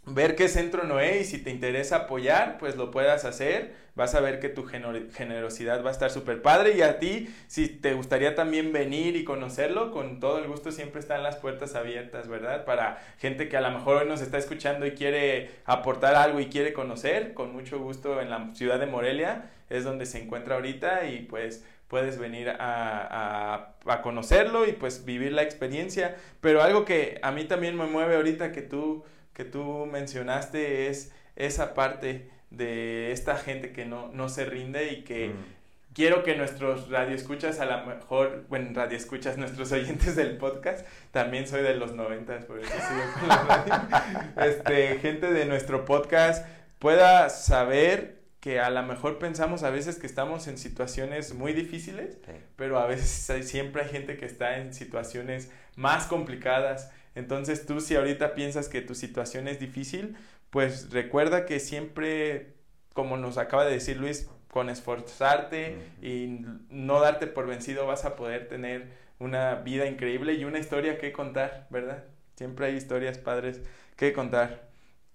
[0.07, 3.82] ver qué Centro Noé y si te interesa apoyar, pues lo puedas hacer.
[3.95, 6.77] Vas a ver que tu generosidad va a estar súper padre.
[6.77, 11.01] Y a ti, si te gustaría también venir y conocerlo, con todo el gusto siempre
[11.01, 12.65] están las puertas abiertas, ¿verdad?
[12.65, 16.47] Para gente que a lo mejor hoy nos está escuchando y quiere aportar algo y
[16.47, 21.07] quiere conocer, con mucho gusto en la ciudad de Morelia es donde se encuentra ahorita
[21.07, 26.17] y pues puedes venir a, a, conocerlo y pues vivir la experiencia.
[26.41, 31.13] Pero algo que a mí también me mueve ahorita que tú que tú mencionaste es
[31.37, 35.95] esa parte de esta gente que no, no se rinde y que mm.
[35.95, 41.63] quiero que nuestros radioescuchas, a lo mejor, bueno, radioescuchas, nuestros oyentes del podcast, también soy
[41.63, 46.47] de los noventas, por eso sigo con la radio, este, gente de nuestro podcast
[46.79, 52.19] pueda saber que a lo mejor pensamos a veces que estamos en situaciones muy difíciles,
[52.57, 56.91] pero a veces siempre hay gente que está en situaciones más complicadas.
[57.15, 60.17] Entonces tú si ahorita piensas que tu situación es difícil,
[60.53, 62.53] pues recuerda que siempre,
[62.93, 68.17] como nos acaba de decir Luis, con esforzarte y no darte por vencido vas a
[68.17, 68.89] poder tener
[69.19, 72.05] una vida increíble y una historia que contar, ¿verdad?
[72.37, 73.63] Siempre hay historias padres
[73.97, 74.69] que contar.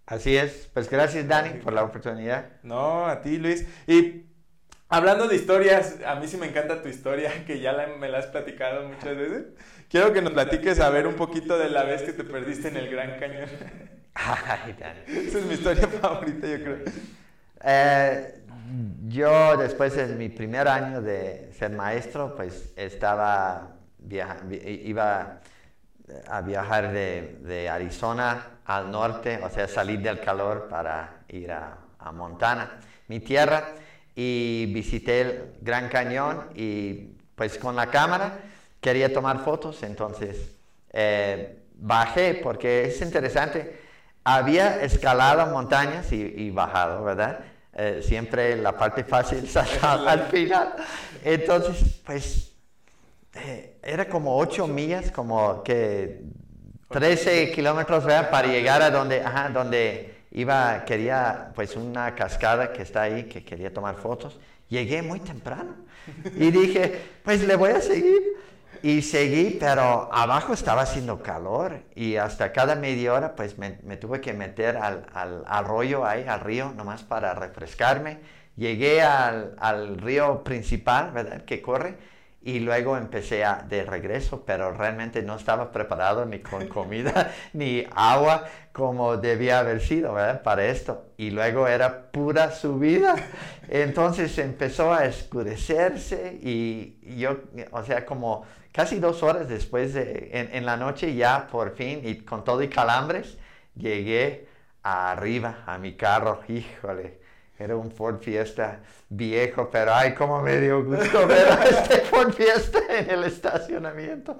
[0.07, 2.49] Así es, pues gracias Dani por la oportunidad.
[2.63, 3.67] No, a ti Luis.
[3.85, 4.25] Y
[4.89, 8.25] hablando de historias, a mí sí me encanta tu historia, que ya me la has
[8.25, 9.45] platicado muchas veces.
[9.89, 12.77] Quiero que nos platiques a ver un poquito de la vez que te perdiste en
[12.77, 13.49] el Gran Cañón.
[14.13, 14.75] Ay,
[15.07, 16.77] Esa es mi historia favorita, yo creo.
[17.63, 18.43] Eh,
[19.07, 23.75] yo después de mi primer año de ser maestro, pues estaba
[24.09, 25.39] iba
[26.29, 31.77] a viajar de, de, Arizona al norte, o sea, salir del calor para ir a,
[31.99, 33.69] a Montana, mi tierra,
[34.15, 38.39] y visité el Gran Cañón y pues con la cámara
[38.87, 40.37] quería tomar fotos, entonces
[40.93, 43.81] eh, bajé porque es interesante.
[44.23, 47.39] Había escalado montañas y, bajado, ¿verdad?
[47.73, 49.45] Eh, siempre la parte fácil
[49.81, 50.75] al final.
[51.21, 52.53] Entonces, pues,
[53.33, 56.21] eh, era como 8 millas, como que
[56.89, 63.01] 13 kilómetros para llegar a donde, ajá, donde iba, quería, pues, una cascada que está
[63.01, 64.39] ahí, que quería tomar fotos.
[64.69, 65.75] Llegué muy temprano
[66.35, 68.46] y dije, pues le voy a seguir.
[68.83, 74.21] Y seguí, pero abajo estaba haciendo calor y hasta cada media hora pues me, tuve
[74.21, 78.19] que meter al, al, arroyo ahí, al río, nomás para refrescarme.
[78.55, 81.45] Llegué al, al río principal, ¿verdad?
[81.45, 81.97] Que corre
[82.47, 87.85] y luego empecé a, de regreso, pero realmente no estaba preparado ni con comida ni
[87.93, 90.43] agua como debía haber sido ¿verdad?
[90.43, 91.07] para esto.
[91.17, 93.15] Y luego era pura subida.
[93.67, 97.37] Entonces empezó a escurecerse y yo,
[97.71, 98.45] o sea, como
[98.77, 102.63] casi dos horas después de, en, en la noche ya por fin y con todo
[102.63, 103.37] y calambres,
[103.75, 104.47] llegué
[104.83, 107.27] arriba a mi carro, híjole
[107.59, 112.31] era un Ford Fiesta viejo, pero ay, cómo me dio gusto ver a este Ford
[112.33, 114.37] Fiesta en el estacionamiento.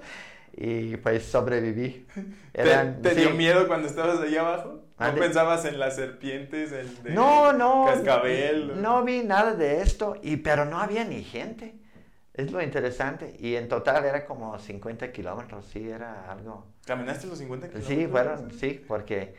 [0.60, 2.06] Y pues sobreviví.
[2.52, 4.80] ¿Te, dio miedo cuando estabas ahí abajo?
[4.98, 8.82] ¿No pensabas en las serpientes, el de no, no, cascabel?
[8.82, 11.76] No, vi nada de esto, y, pero no había ni gente.
[12.38, 13.34] Es lo interesante.
[13.40, 16.66] Y en total era como 50 kilómetros, sí, era algo...
[16.86, 17.98] ¿Caminaste los 50 kilómetros?
[17.98, 19.34] Sí, fueron, sí, porque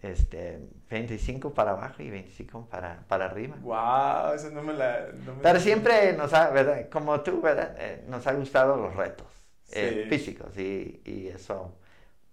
[0.00, 3.56] este, 25 para abajo y 25 para, para arriba.
[3.60, 4.34] ¡Wow!
[4.34, 5.08] Eso no me la...
[5.42, 6.88] Pero siempre nos ha, ¿verdad?
[6.88, 7.74] Como tú, ¿verdad?
[7.80, 9.26] Eh, nos ha gustado los retos
[9.72, 11.76] eh, físicos y, y, eso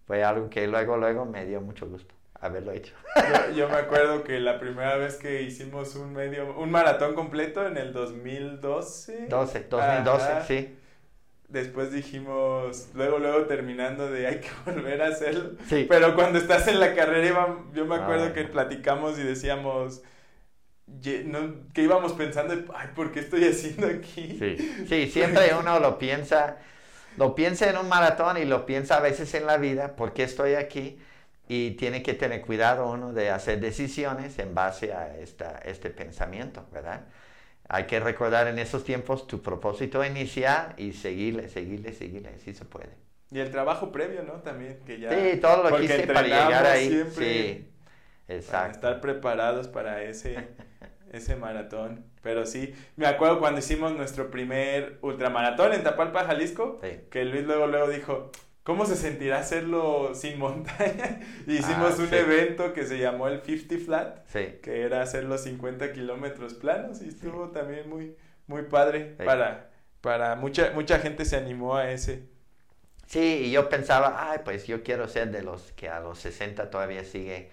[0.05, 2.13] fue algo que luego, luego me dio mucho gusto
[2.45, 2.93] haberlo hecho.
[3.55, 7.77] Yo, me acuerdo que la primera vez que hicimos un medio, un maratón completo en
[7.77, 9.27] el 2012.
[9.27, 10.77] 12, 2012, sí
[11.53, 15.51] después dijimos, luego, luego terminando de hay que volver a hacerlo.
[15.69, 15.85] Sí.
[15.87, 18.33] Pero cuando estás en la carrera, yo me acuerdo ah.
[18.33, 20.01] que platicamos y decíamos
[21.01, 24.37] que íbamos pensando, ay, ¿por qué estoy haciendo aquí?
[24.37, 24.85] Sí.
[24.89, 26.57] sí, siempre uno lo piensa,
[27.17, 30.23] lo piensa en un maratón y lo piensa a veces en la vida, ¿por qué
[30.23, 30.99] estoy aquí?
[31.47, 36.65] Y tiene que tener cuidado uno de hacer decisiones en base a esta, este pensamiento,
[36.71, 37.01] ¿verdad?
[37.69, 42.65] hay que recordar en esos tiempos tu propósito inicial y seguirle, seguirle, seguirle, sí se
[42.65, 42.89] puede.
[43.31, 44.33] Y el trabajo previo, ¿no?
[44.41, 45.09] También, que ya...
[45.09, 47.03] Sí, todo lo que hice para llegar ahí.
[47.11, 47.67] sí,
[48.27, 48.51] exacto.
[48.51, 50.49] Para estar preparados para ese,
[51.11, 52.05] ese maratón.
[52.21, 56.79] Pero sí, me acuerdo cuando hicimos nuestro primer ultramaratón en Tapalpa, Jalisco,
[57.09, 58.31] que Luis luego, luego dijo,
[58.63, 61.19] ¿Cómo se sentirá hacerlo sin montaña?
[61.47, 64.25] Hicimos ah, un evento que se llamó el 50 Flat,
[64.61, 68.15] que era hacer los 50 kilómetros planos y estuvo también muy,
[68.47, 72.29] muy padre para, para mucha, mucha gente se animó a ese.
[73.05, 76.69] Sí, y yo pensaba, ay, pues yo quiero ser de los que a los 60
[76.69, 77.51] todavía sigue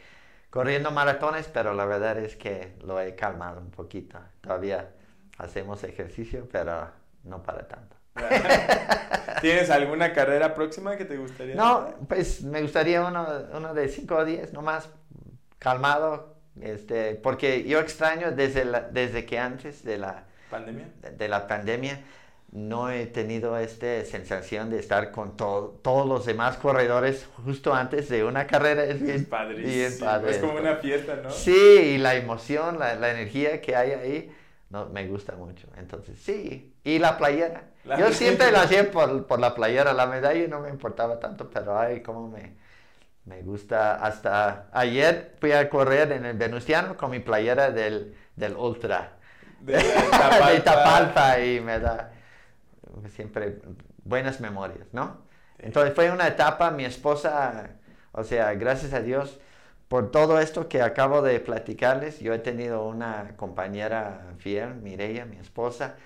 [0.49, 4.19] corriendo maratones, pero la verdad es que lo he calmado un poquito.
[4.41, 4.91] Todavía
[5.39, 6.89] hacemos ejercicio, pero
[7.25, 8.00] no para tanto.
[9.41, 11.55] ¿Tienes alguna carrera próxima que te gustaría?
[11.55, 14.91] No, pues me gustaría uno, uno de 5 o 10, nomás
[15.59, 22.01] calmado, este, porque yo extraño desde, desde que antes de la pandemia, de, la pandemia
[22.53, 28.25] no he tenido esta sensación de estar con todos los demás corredores justo antes de
[28.25, 28.85] una carrera.
[28.85, 30.27] Es bien, padrísimo.
[30.27, 31.31] Es como una fiesta, ¿no?
[31.31, 31.53] Sí,
[31.95, 34.33] y la emoción, la, la energía que hay ahí,
[34.71, 35.69] no, me gusta mucho.
[35.77, 36.75] Entonces, sí.
[36.83, 37.71] Y la playera.
[37.85, 39.93] Yo siempre la hacía por, por, la playera.
[39.93, 42.55] La medalla no me importaba tanto, pero ay, cómo me,
[43.25, 43.97] me gusta.
[43.97, 49.17] Hasta ayer fui a correr en el Venustiano con mi playera del, del Ultra.
[49.61, 49.79] De,
[50.65, 51.41] Tapalpa.
[51.41, 52.13] y me da
[53.15, 53.61] siempre
[54.05, 55.19] buenas memorias, ¿no?
[55.59, 57.71] Entonces fue una etapa, mi esposa,
[58.13, 59.41] o sea, gracias a Dios
[59.91, 65.37] por todo esto que acabo de platicarles, yo he tenido una compañera fiel, Mireia, mi
[65.37, 65.97] esposa,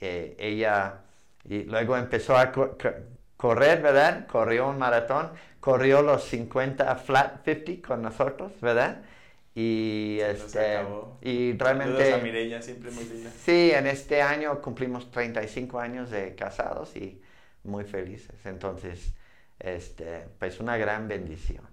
[0.00, 1.00] eh, ella
[1.44, 2.52] y luego empezó a
[3.36, 4.26] correr, ¿verdad?
[4.26, 5.30] Corrió un maratón,
[5.60, 9.02] corrió los 50 flat 50 con nosotros, ¿verdad?
[9.54, 10.78] Y, este,
[11.20, 12.14] y realmente...
[12.14, 12.90] A Mireia, siempre.
[12.90, 17.20] Sí, en este año cumplimos 35 años de casados y
[17.64, 18.34] muy felices.
[18.44, 19.12] Entonces,
[19.58, 21.71] este, pues una gran bendición.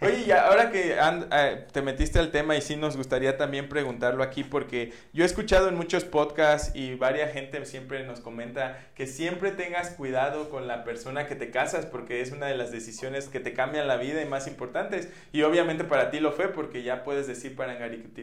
[0.00, 4.22] Oye, y ahora que eh, te metiste al tema y sí nos gustaría también preguntarlo
[4.22, 9.06] aquí porque yo he escuchado en muchos podcasts y varias gente siempre nos comenta que
[9.06, 13.28] siempre tengas cuidado con la persona que te casas porque es una de las decisiones
[13.28, 15.08] que te cambian la vida y más importantes.
[15.32, 17.76] Y obviamente para ti lo fue porque ya puedes decir para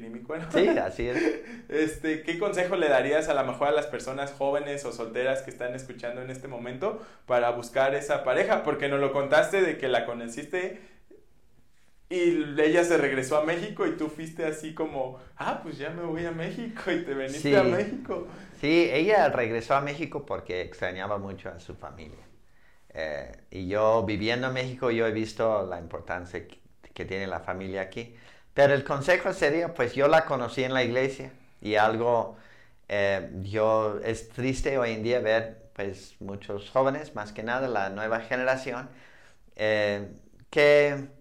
[0.10, 0.58] mi cuerpo.
[0.58, 1.18] Sí, así es.
[1.70, 5.52] Este, ¿Qué consejo le darías a lo mejor a las personas jóvenes o solteras que
[5.52, 8.64] están escuchando en este momento para buscar esa pareja?
[8.64, 10.80] Porque nos lo contaste de que la conociste
[12.10, 16.04] y ella se regresó a México y tú fuiste así como, ah, pues ya me
[16.04, 18.28] voy a México y te veniste a México.
[18.62, 22.26] Sí, ella regresó a México porque extrañaba mucho a su familia.
[22.94, 27.82] Eh, y yo viviendo en México, yo he visto la importancia que, tiene la familia
[27.82, 28.16] aquí.
[28.54, 31.32] Pero el consejo sería, pues yo la conocí en la iglesia
[31.62, 32.38] y algo,
[32.88, 37.90] eh, yo, es triste hoy en día ver, pues muchos jóvenes, más que nada la
[37.92, 38.90] nueva generación,
[39.56, 40.10] eh,
[40.50, 41.17] que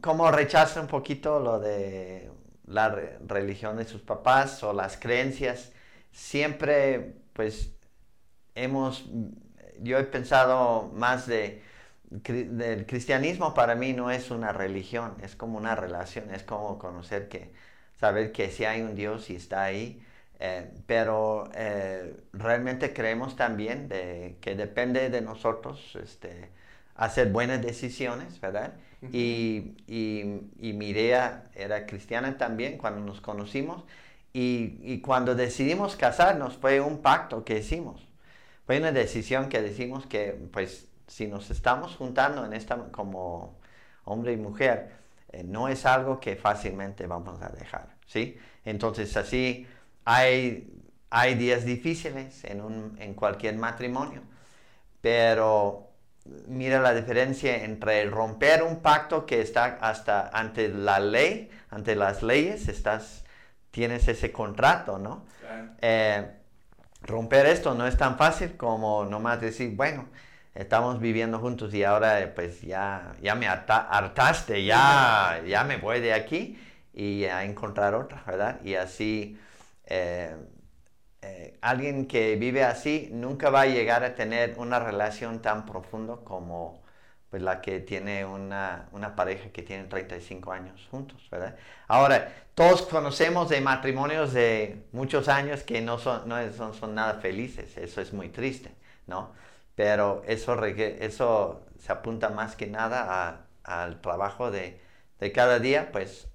[0.00, 2.30] como rechaza un poquito lo de
[2.66, 2.88] la
[3.26, 5.72] religión de sus papás o las creencias.
[6.12, 7.72] Siempre, pues,
[8.54, 9.06] hemos,
[9.80, 11.62] yo he pensado más de,
[12.10, 17.28] del cristianismo para mí no es una religión, es como una relación, es como conocer
[17.28, 17.52] que,
[17.98, 20.02] saber que si hay un Dios y está ahí.
[20.44, 26.50] Eh, pero eh, realmente creemos también de, que depende de nosotros este,
[26.96, 28.72] hacer buenas decisiones, ¿verdad?
[29.10, 33.84] Y, y, Mirea era cristiana también cuando nos conocimos.
[34.32, 38.06] Y, y, cuando decidimos casarnos fue un pacto que hicimos.
[38.66, 43.58] Fue una decisión que decimos que, pues, si nos estamos juntando en esta como
[44.04, 44.92] hombre y mujer,
[45.32, 48.38] eh, no es algo que fácilmente vamos a dejar, ¿sí?
[48.64, 49.66] Entonces, así
[50.04, 50.72] hay,
[51.10, 54.22] hay días difíciles en, un, en cualquier matrimonio,
[55.00, 55.91] pero
[56.46, 62.22] mira la diferencia entre romper un pacto que está hasta ante la ley, ante las
[62.22, 63.24] leyes, estás,
[63.70, 65.24] tienes ese contrato, ¿no?
[65.80, 66.26] Eh,
[67.02, 70.06] romper esto no es tan fácil como nomás decir, bueno,
[70.54, 76.00] estamos viviendo juntos y ahora eh, pues ya, ya me hartaste, ya, ya me voy
[76.00, 76.58] de aquí
[76.94, 78.60] y a encontrar otra, ¿verdad?
[78.62, 79.38] Y así
[79.86, 80.36] eh,
[81.22, 86.16] eh, alguien que vive así nunca va a llegar a tener una relación tan profunda
[86.24, 86.82] como
[87.30, 91.56] pues, la que tiene una, una, pareja que tiene 35 años juntos, ¿verdad?
[91.88, 97.14] Ahora, todos conocemos de matrimonios de muchos años que no son, no son, son nada
[97.20, 98.74] felices, eso es muy triste,
[99.06, 99.32] ¿no?
[99.76, 104.80] Pero eso, eso se apunta más que nada al trabajo de,
[105.20, 106.28] de cada día, pues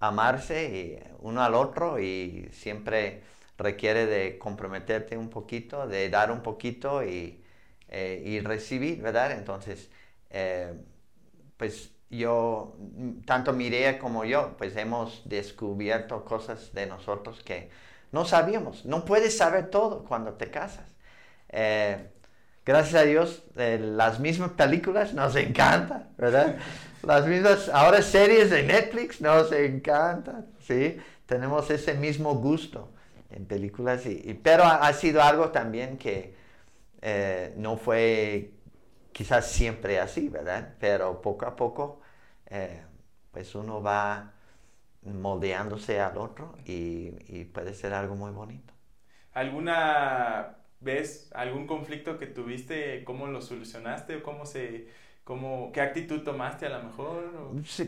[0.00, 3.22] amarse y uno al otro y siempre
[3.60, 7.44] requiere de comprometerte un poquito, de dar un poquito y,
[7.88, 9.32] eh, recibir, ¿verdad?
[9.32, 9.90] Entonces,
[10.30, 10.72] eh,
[11.56, 12.76] pues yo,
[13.26, 17.70] tanto Mireia como yo, pues hemos descubierto cosas de nosotros que
[18.12, 18.86] no sabíamos.
[18.86, 20.88] No puedes saber todo cuando te casas.
[21.50, 22.10] Eh,
[22.64, 26.56] gracias a Dios, las mismas películas nos encantan, ¿verdad?
[27.02, 30.98] Las mismas, ahora series de Netflix nos encantan, ¿sí?
[31.24, 32.92] Tenemos ese mismo gusto
[33.30, 36.34] en películas, y, pero ha, sido algo también que
[37.02, 38.52] eh, no fue
[39.12, 40.74] quizás siempre así, ¿verdad?
[40.80, 42.00] Pero poco a poco,
[42.46, 42.82] eh,
[43.32, 44.32] pues uno va
[45.02, 48.74] moldeándose al otro y, y puede ser algo muy bonito.
[49.32, 54.88] ¿Alguna vez algún conflicto que tuviste, cómo lo solucionaste o cómo se,
[55.24, 57.30] cómo, qué actitud tomaste a lo mejor?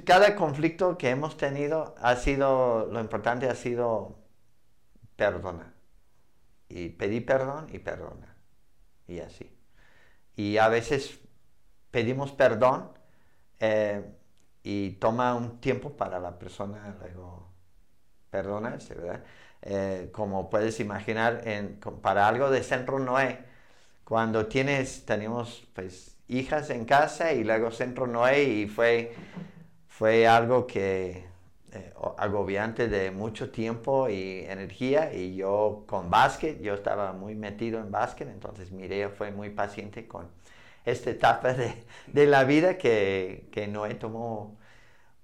[0.04, 4.21] Cada conflicto que hemos tenido ha sido, lo importante ha sido
[5.16, 5.72] perdonar.
[6.68, 8.34] Y pedir perdón y perdonar.
[9.06, 9.50] Y así.
[10.36, 11.20] Y a veces
[11.90, 12.90] pedimos perdón
[13.60, 14.04] eh,
[14.62, 17.52] y toma un tiempo para la persona luego
[18.30, 19.24] perdonarse, ¿verdad?
[19.62, 23.38] Eh, como puedes imaginar, en, para algo de Centro Noé,
[24.04, 29.14] cuando tienes, tenemos pues hijas en casa y luego Centro Noé y fue,
[29.88, 31.26] fue algo que
[31.74, 37.80] eh, agobiante de mucho tiempo y energía y yo con básquet, yo estaba muy metido
[37.80, 40.28] en básquet, entonces Mireia fue muy paciente con
[40.84, 41.74] esta etapa de,
[42.08, 44.58] de la vida que, que Noé tomó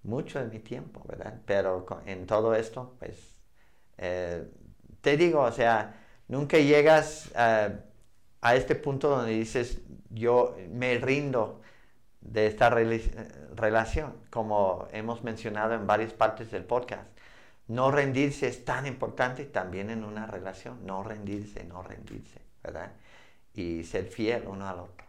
[0.02, 1.40] mucho de mi tiempo, ¿verdad?
[1.46, 3.36] Pero en todo esto, pues
[3.98, 4.46] eh,
[5.02, 7.30] te digo, o sea, nunca llegas
[8.40, 9.80] a este punto donde dices,
[10.10, 11.60] yo me rindo
[12.20, 17.08] de esta relación, como hemos mencionado en varias partes del podcast.
[17.68, 22.92] No rendirse es tan importante también en una relación, no rendirse, no rendirse, ¿verdad?
[23.54, 25.06] Y ser fiel uno al otro.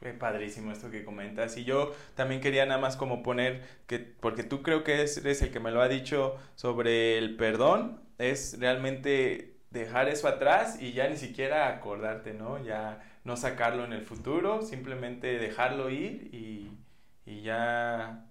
[0.00, 1.56] Qué padrísimo esto que comentas.
[1.56, 5.50] Y yo también quería nada más como poner que, porque tú creo que eres el
[5.50, 11.08] que me lo ha dicho sobre el perdón, es realmente dejar eso atrás y ya
[11.08, 12.62] ni siquiera acordarte, ¿no?
[12.62, 16.78] Ya no sacarlo en el futuro, simplemente dejarlo ir y,
[17.26, 18.30] y ya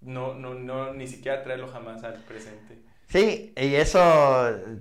[0.00, 2.78] no, no, no, ni siquiera traerlo jamás al presente.
[3.08, 3.98] Sí, y eso,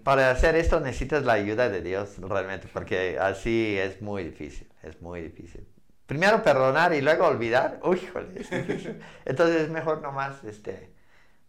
[0.03, 5.01] para hacer esto necesitas la ayuda de Dios realmente, porque así es muy difícil, es
[5.01, 5.67] muy difícil.
[6.05, 10.93] Primero perdonar y luego olvidar, uy, joder, Entonces es mejor nomás este,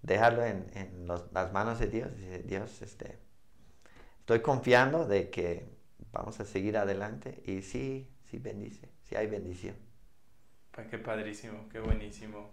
[0.00, 2.10] dejarlo en, en las manos de Dios.
[2.46, 3.18] Dios, este,
[4.20, 5.77] estoy confiando de que
[6.12, 9.76] vamos a seguir adelante y sí, sí bendice, sí hay bendición.
[10.70, 12.50] Pues qué padrísimo, qué buenísimo.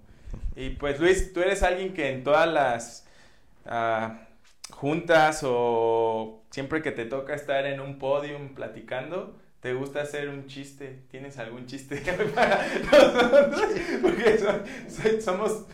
[0.56, 3.08] Y pues Luis, tú eres alguien que en todas las
[3.66, 10.30] uh, juntas o siempre que te toca estar en un podium platicando, ¿Te gusta hacer
[10.30, 11.06] un chiste?
[11.10, 11.98] ¿Tienes algún chiste
[12.36, 12.60] para
[14.04, 14.40] Porque
[15.20, 15.66] somos...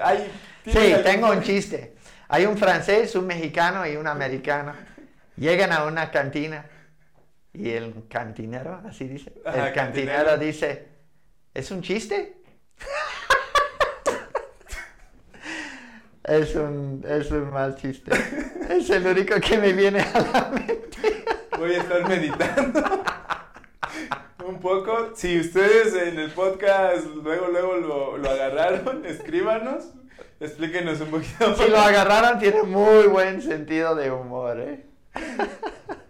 [0.00, 0.32] Hay,
[0.64, 1.96] sí, tengo un chiste.
[2.28, 4.72] Hay un francés, un mexicano y un americano.
[5.36, 6.64] Llegan a una cantina
[7.58, 10.88] y el cantinero, así dice, el cantinero, dice,
[11.54, 12.36] ¿es un chiste?
[16.24, 18.10] es, un, es un mal chiste.
[18.68, 21.24] Es el único que me viene a la mente.
[21.56, 22.82] Voy a estar meditando
[24.46, 25.12] un poco.
[25.14, 29.92] Si ustedes en el podcast luego, luego lo, lo agarraron, escríbanos.
[30.38, 31.56] Explíquenos un poquito.
[31.56, 34.84] Si lo agarraron, tiene muy buen sentido de humor, ¿eh?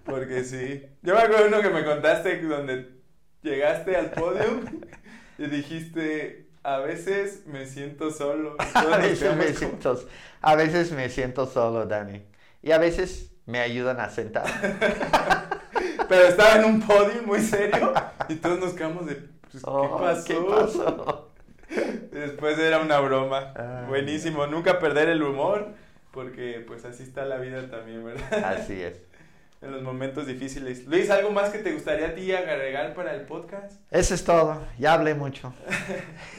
[0.07, 0.87] Porque sí.
[1.03, 2.97] Yo me acuerdo uno que me contaste donde
[3.43, 4.63] llegaste al podio
[5.39, 8.57] y dijiste, a veces me siento solo.
[8.75, 10.01] A veces me, siento,
[10.41, 12.23] a veces me siento solo, Dani.
[12.63, 14.47] Y a veces me ayudan a sentar.
[16.09, 17.93] Pero estaba en un podio muy serio
[18.29, 19.15] y todos nos quedamos de,
[19.51, 20.25] pues, ¿qué pasó?
[20.25, 21.31] ¿Qué pasó?
[22.13, 23.53] Después era una broma.
[23.89, 25.69] Buenísimo, nunca perder el humor,
[26.13, 28.45] porque pues así está la vida también, ¿verdad?
[28.45, 29.01] Así es.
[29.63, 30.87] En los momentos difíciles.
[30.87, 33.81] Luis, ¿algo más que te gustaría a ti agregar para el podcast?
[33.91, 35.55] Eso es todo, ya hablé mucho.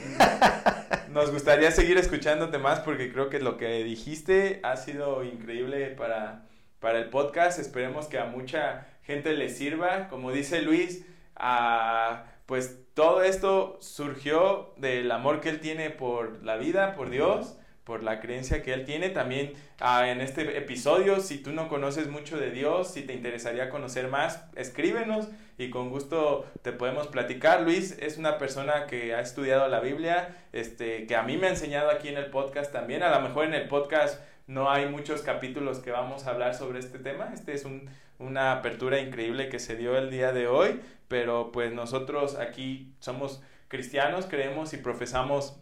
[1.11, 6.45] Nos gustaría seguir escuchándote más porque creo que lo que dijiste ha sido increíble para,
[6.80, 7.57] para el podcast.
[7.57, 10.09] Esperemos que a mucha gente le sirva.
[10.09, 11.03] Como dice Luis,
[12.45, 17.56] pues todo esto surgió del amor que él tiene por la vida, por Dios,
[17.88, 19.09] por la creencia que él tiene.
[19.09, 23.69] También ah, en este episodio, si tú no conoces mucho de Dios, si te interesaría
[23.69, 27.61] conocer más, escríbenos y con gusto te podemos platicar.
[27.61, 31.51] Luis es una persona que ha estudiado la Biblia, este, que a mí me ha
[31.51, 33.03] enseñado aquí en el podcast también.
[33.03, 36.79] A lo mejor en el podcast no hay muchos capítulos que vamos a hablar sobre
[36.79, 37.31] este tema.
[37.33, 41.71] Este es un, una apertura increíble que se dio el día de hoy, pero pues
[41.71, 45.57] nosotros aquí somos cristianos, creemos y profesamos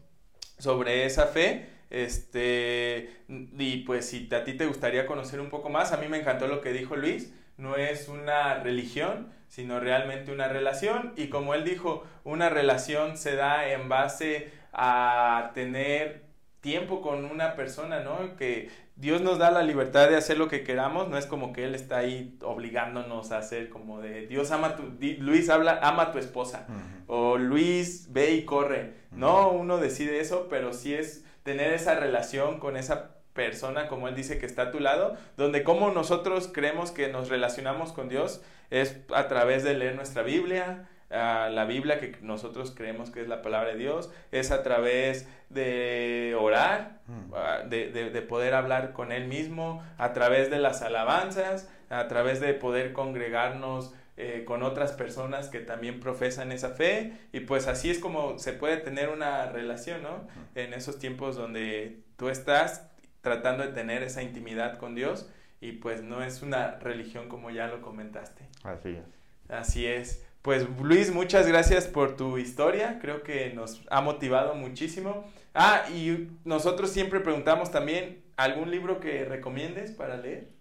[0.58, 1.75] sobre esa fe.
[1.90, 6.20] Este, y pues si a ti te gustaría conocer un poco más, a mí me
[6.20, 11.14] encantó lo que dijo Luis, no es una religión, sino realmente una relación.
[11.16, 16.26] Y como él dijo, una relación se da en base a tener
[16.62, 18.36] tiempo con una persona, ¿no?
[18.38, 21.66] Que Dios nos da la libertad de hacer lo que queramos, no es como que
[21.66, 24.84] Él está ahí obligándonos a hacer como de Dios ama tu,
[25.20, 26.66] Luis habla, ama a tu esposa,
[27.08, 32.60] o Luis ve y corre, no, uno decide eso, pero sí es tener esa relación
[32.60, 36.90] con esa persona, como Él dice que está a tu lado, donde como nosotros creemos
[36.90, 38.42] que nos relacionamos con Dios
[38.72, 43.44] es a través de leer nuestra Biblia, la Biblia que nosotros creemos que es la
[43.44, 47.70] palabra de Dios, es a través de orar, mm.
[47.70, 52.56] de, de, poder hablar con Él mismo, a través de las alabanzas, a través de
[52.56, 58.00] poder congregarnos eh, con otras personas que también profesan esa fe y pues así es
[58.00, 60.28] como se puede tener una relación, ¿no?
[60.56, 62.90] En esos tiempos donde tú estás
[63.20, 67.68] tratando de tener esa intimidad con Dios y pues no es una religión como ya
[67.68, 68.48] lo comentaste.
[68.64, 69.06] Así es.
[69.50, 70.26] Así es.
[70.42, 75.26] Pues Luis, muchas gracias por tu historia, creo que nos ha motivado muchísimo.
[75.54, 80.55] Ah, y nosotros siempre preguntamos también, ¿algún libro que recomiendes para leer?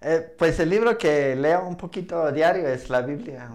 [0.00, 3.50] Eh, pues el libro que leo un poquito diario es la Biblia.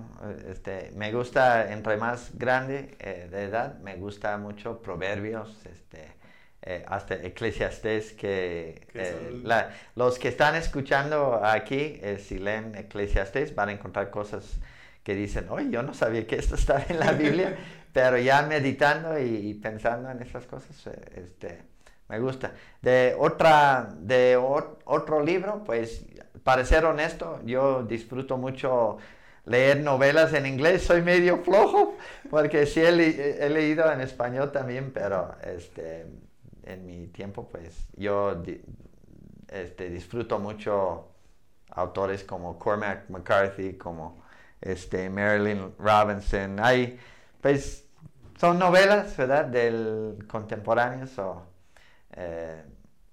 [0.49, 6.11] Este, me gusta, entre más grande eh, de edad, me gusta mucho Proverbios, este,
[6.61, 8.87] eh, hasta Eclesiastés, que
[9.95, 14.59] los que están escuchando aquí, si leen Eclesiastés, van a encontrar cosas
[15.03, 17.55] que dicen, oye, yo no sabía que esto estaba en la Biblia,
[17.93, 21.59] pero ya meditando y, pensando en esas cosas, eh, este,
[22.07, 22.53] me gusta.
[22.81, 26.05] De, otra, de otro libro, pues,
[26.43, 28.97] para ser honesto, yo disfruto mucho
[29.45, 31.95] leer novelas en inglés, soy medio flojo,
[32.29, 32.91] porque sí he,
[33.49, 36.05] leído en español también, pero este,
[36.63, 38.41] en mi tiempo, pues, yo
[39.49, 41.09] este, disfruto mucho
[41.71, 44.23] autores como Cormac McCarthy, como
[44.61, 46.59] este, Marilyn Robinson.
[46.59, 46.99] Hay,
[47.41, 47.86] pues,
[48.39, 49.45] son novelas, ¿verdad?
[49.45, 51.07] Del contemporáneo,
[52.15, 52.63] eh,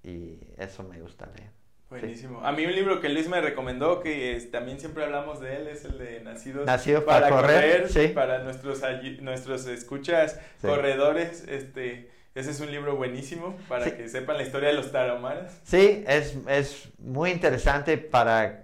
[0.03, 1.60] y eso me gusta leer.
[1.91, 2.41] Buenísimo.
[2.45, 5.84] A mí un libro que Luis me recomendó, que también siempre hablamos de él, es
[5.84, 8.09] el de Nacidos, Nacido para, correr, sí.
[8.09, 8.80] para nuestros,
[9.20, 11.45] nuestros escuchas corredores.
[11.49, 15.61] Este, ese es un libro buenísimo para que sepan la historia de los tarahumaras.
[15.64, 18.62] Sí, es, es muy interesante para...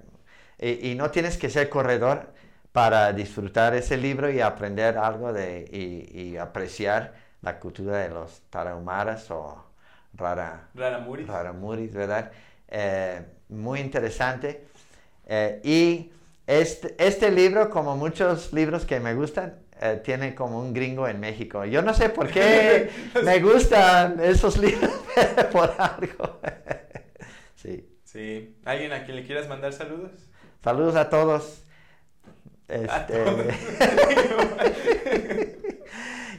[0.61, 2.33] y, no tienes que ser corredor,
[2.71, 9.31] para disfrutar ese libro y aprender algo de, y, apreciar la cultura de los tarahumaras
[9.31, 9.65] o
[10.13, 11.95] rara, raramuris.
[11.95, 12.31] ¿verdad?
[12.69, 14.67] Eh, muy interesante.
[15.27, 16.13] Eh, y
[16.47, 21.21] este, este libro, como muchos libros que me gustan, eh, tiene como un gringo en
[21.21, 21.65] México.
[21.65, 22.91] Yo no sé por qué
[23.25, 24.91] me gustan esos libros,
[25.53, 26.41] por algo.
[27.57, 27.89] sí.
[28.05, 28.57] Sí.
[28.65, 30.13] ¿Alguien a quien le quieras mandar saludos?
[30.63, 31.63] Saludos a todos.
[32.69, 33.55] Este...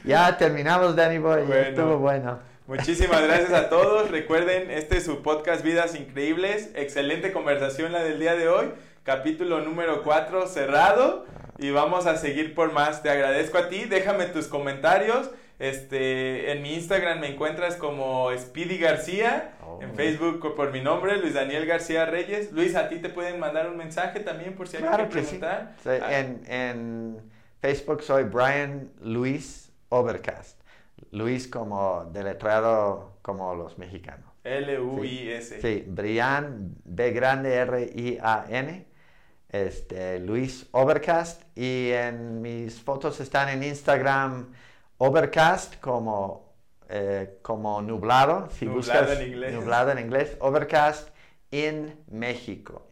[0.04, 1.50] ya terminamos, Danny Boy.
[1.50, 2.38] Estuvo bueno.
[2.68, 4.10] Muchísimas gracias a todos.
[4.10, 6.68] Recuerden, este es su podcast Vidas Increíbles.
[6.74, 8.66] Excelente conversación la del día de hoy.
[9.04, 11.24] Capítulo número 4 cerrado.
[11.56, 13.02] Y vamos a seguir por más.
[13.02, 13.86] Te agradezco a ti.
[13.86, 15.30] Déjame tus comentarios.
[15.58, 19.80] Este, en mi Instagram me encuentras como Speedy García, oh.
[19.80, 22.52] en Facebook por mi nombre, Luis Daniel García Reyes.
[22.52, 25.74] Luis, a ti te pueden mandar un mensaje también por si hay claro que preguntar.
[25.86, 26.18] Ah.
[26.18, 27.16] en, en,
[27.62, 30.57] Facebook soy Brian Luis Overcast.
[31.12, 34.30] Luis como deletrado como los mexicanos.
[34.44, 35.60] L-U-I-S.
[35.60, 38.86] Sí, Brian, B grande R-I-A-N.
[39.50, 41.42] Este, Luis Overcast.
[41.56, 44.52] Y en mis fotos están en Instagram
[44.98, 46.54] Overcast como,
[46.88, 49.54] eh, como nublado, si nublado en inglés.
[49.54, 51.10] nublado en inglés, Overcast
[51.52, 52.90] in México,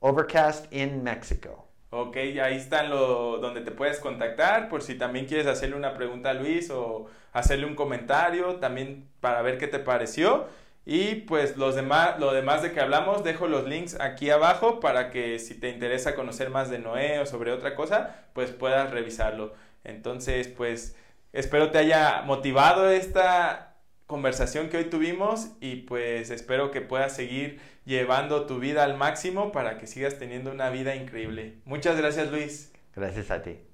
[0.00, 1.68] Overcast in Mexico.
[1.94, 6.30] Ok, ahí están lo, donde te puedes contactar por si también quieres hacerle una pregunta
[6.30, 10.46] a Luis o hacerle un comentario también para ver qué te pareció.
[10.86, 15.10] Y pues los demás, lo demás de que hablamos, dejo los links aquí abajo para
[15.10, 19.52] que si te interesa conocer más de Noé o sobre otra cosa, pues puedas revisarlo.
[19.84, 20.96] Entonces, pues
[21.32, 23.71] Espero te haya motivado esta
[24.12, 29.52] conversación que hoy tuvimos y pues espero que puedas seguir llevando tu vida al máximo
[29.52, 31.54] para que sigas teniendo una vida increíble.
[31.64, 32.70] Muchas gracias Luis.
[32.94, 33.71] Gracias a ti.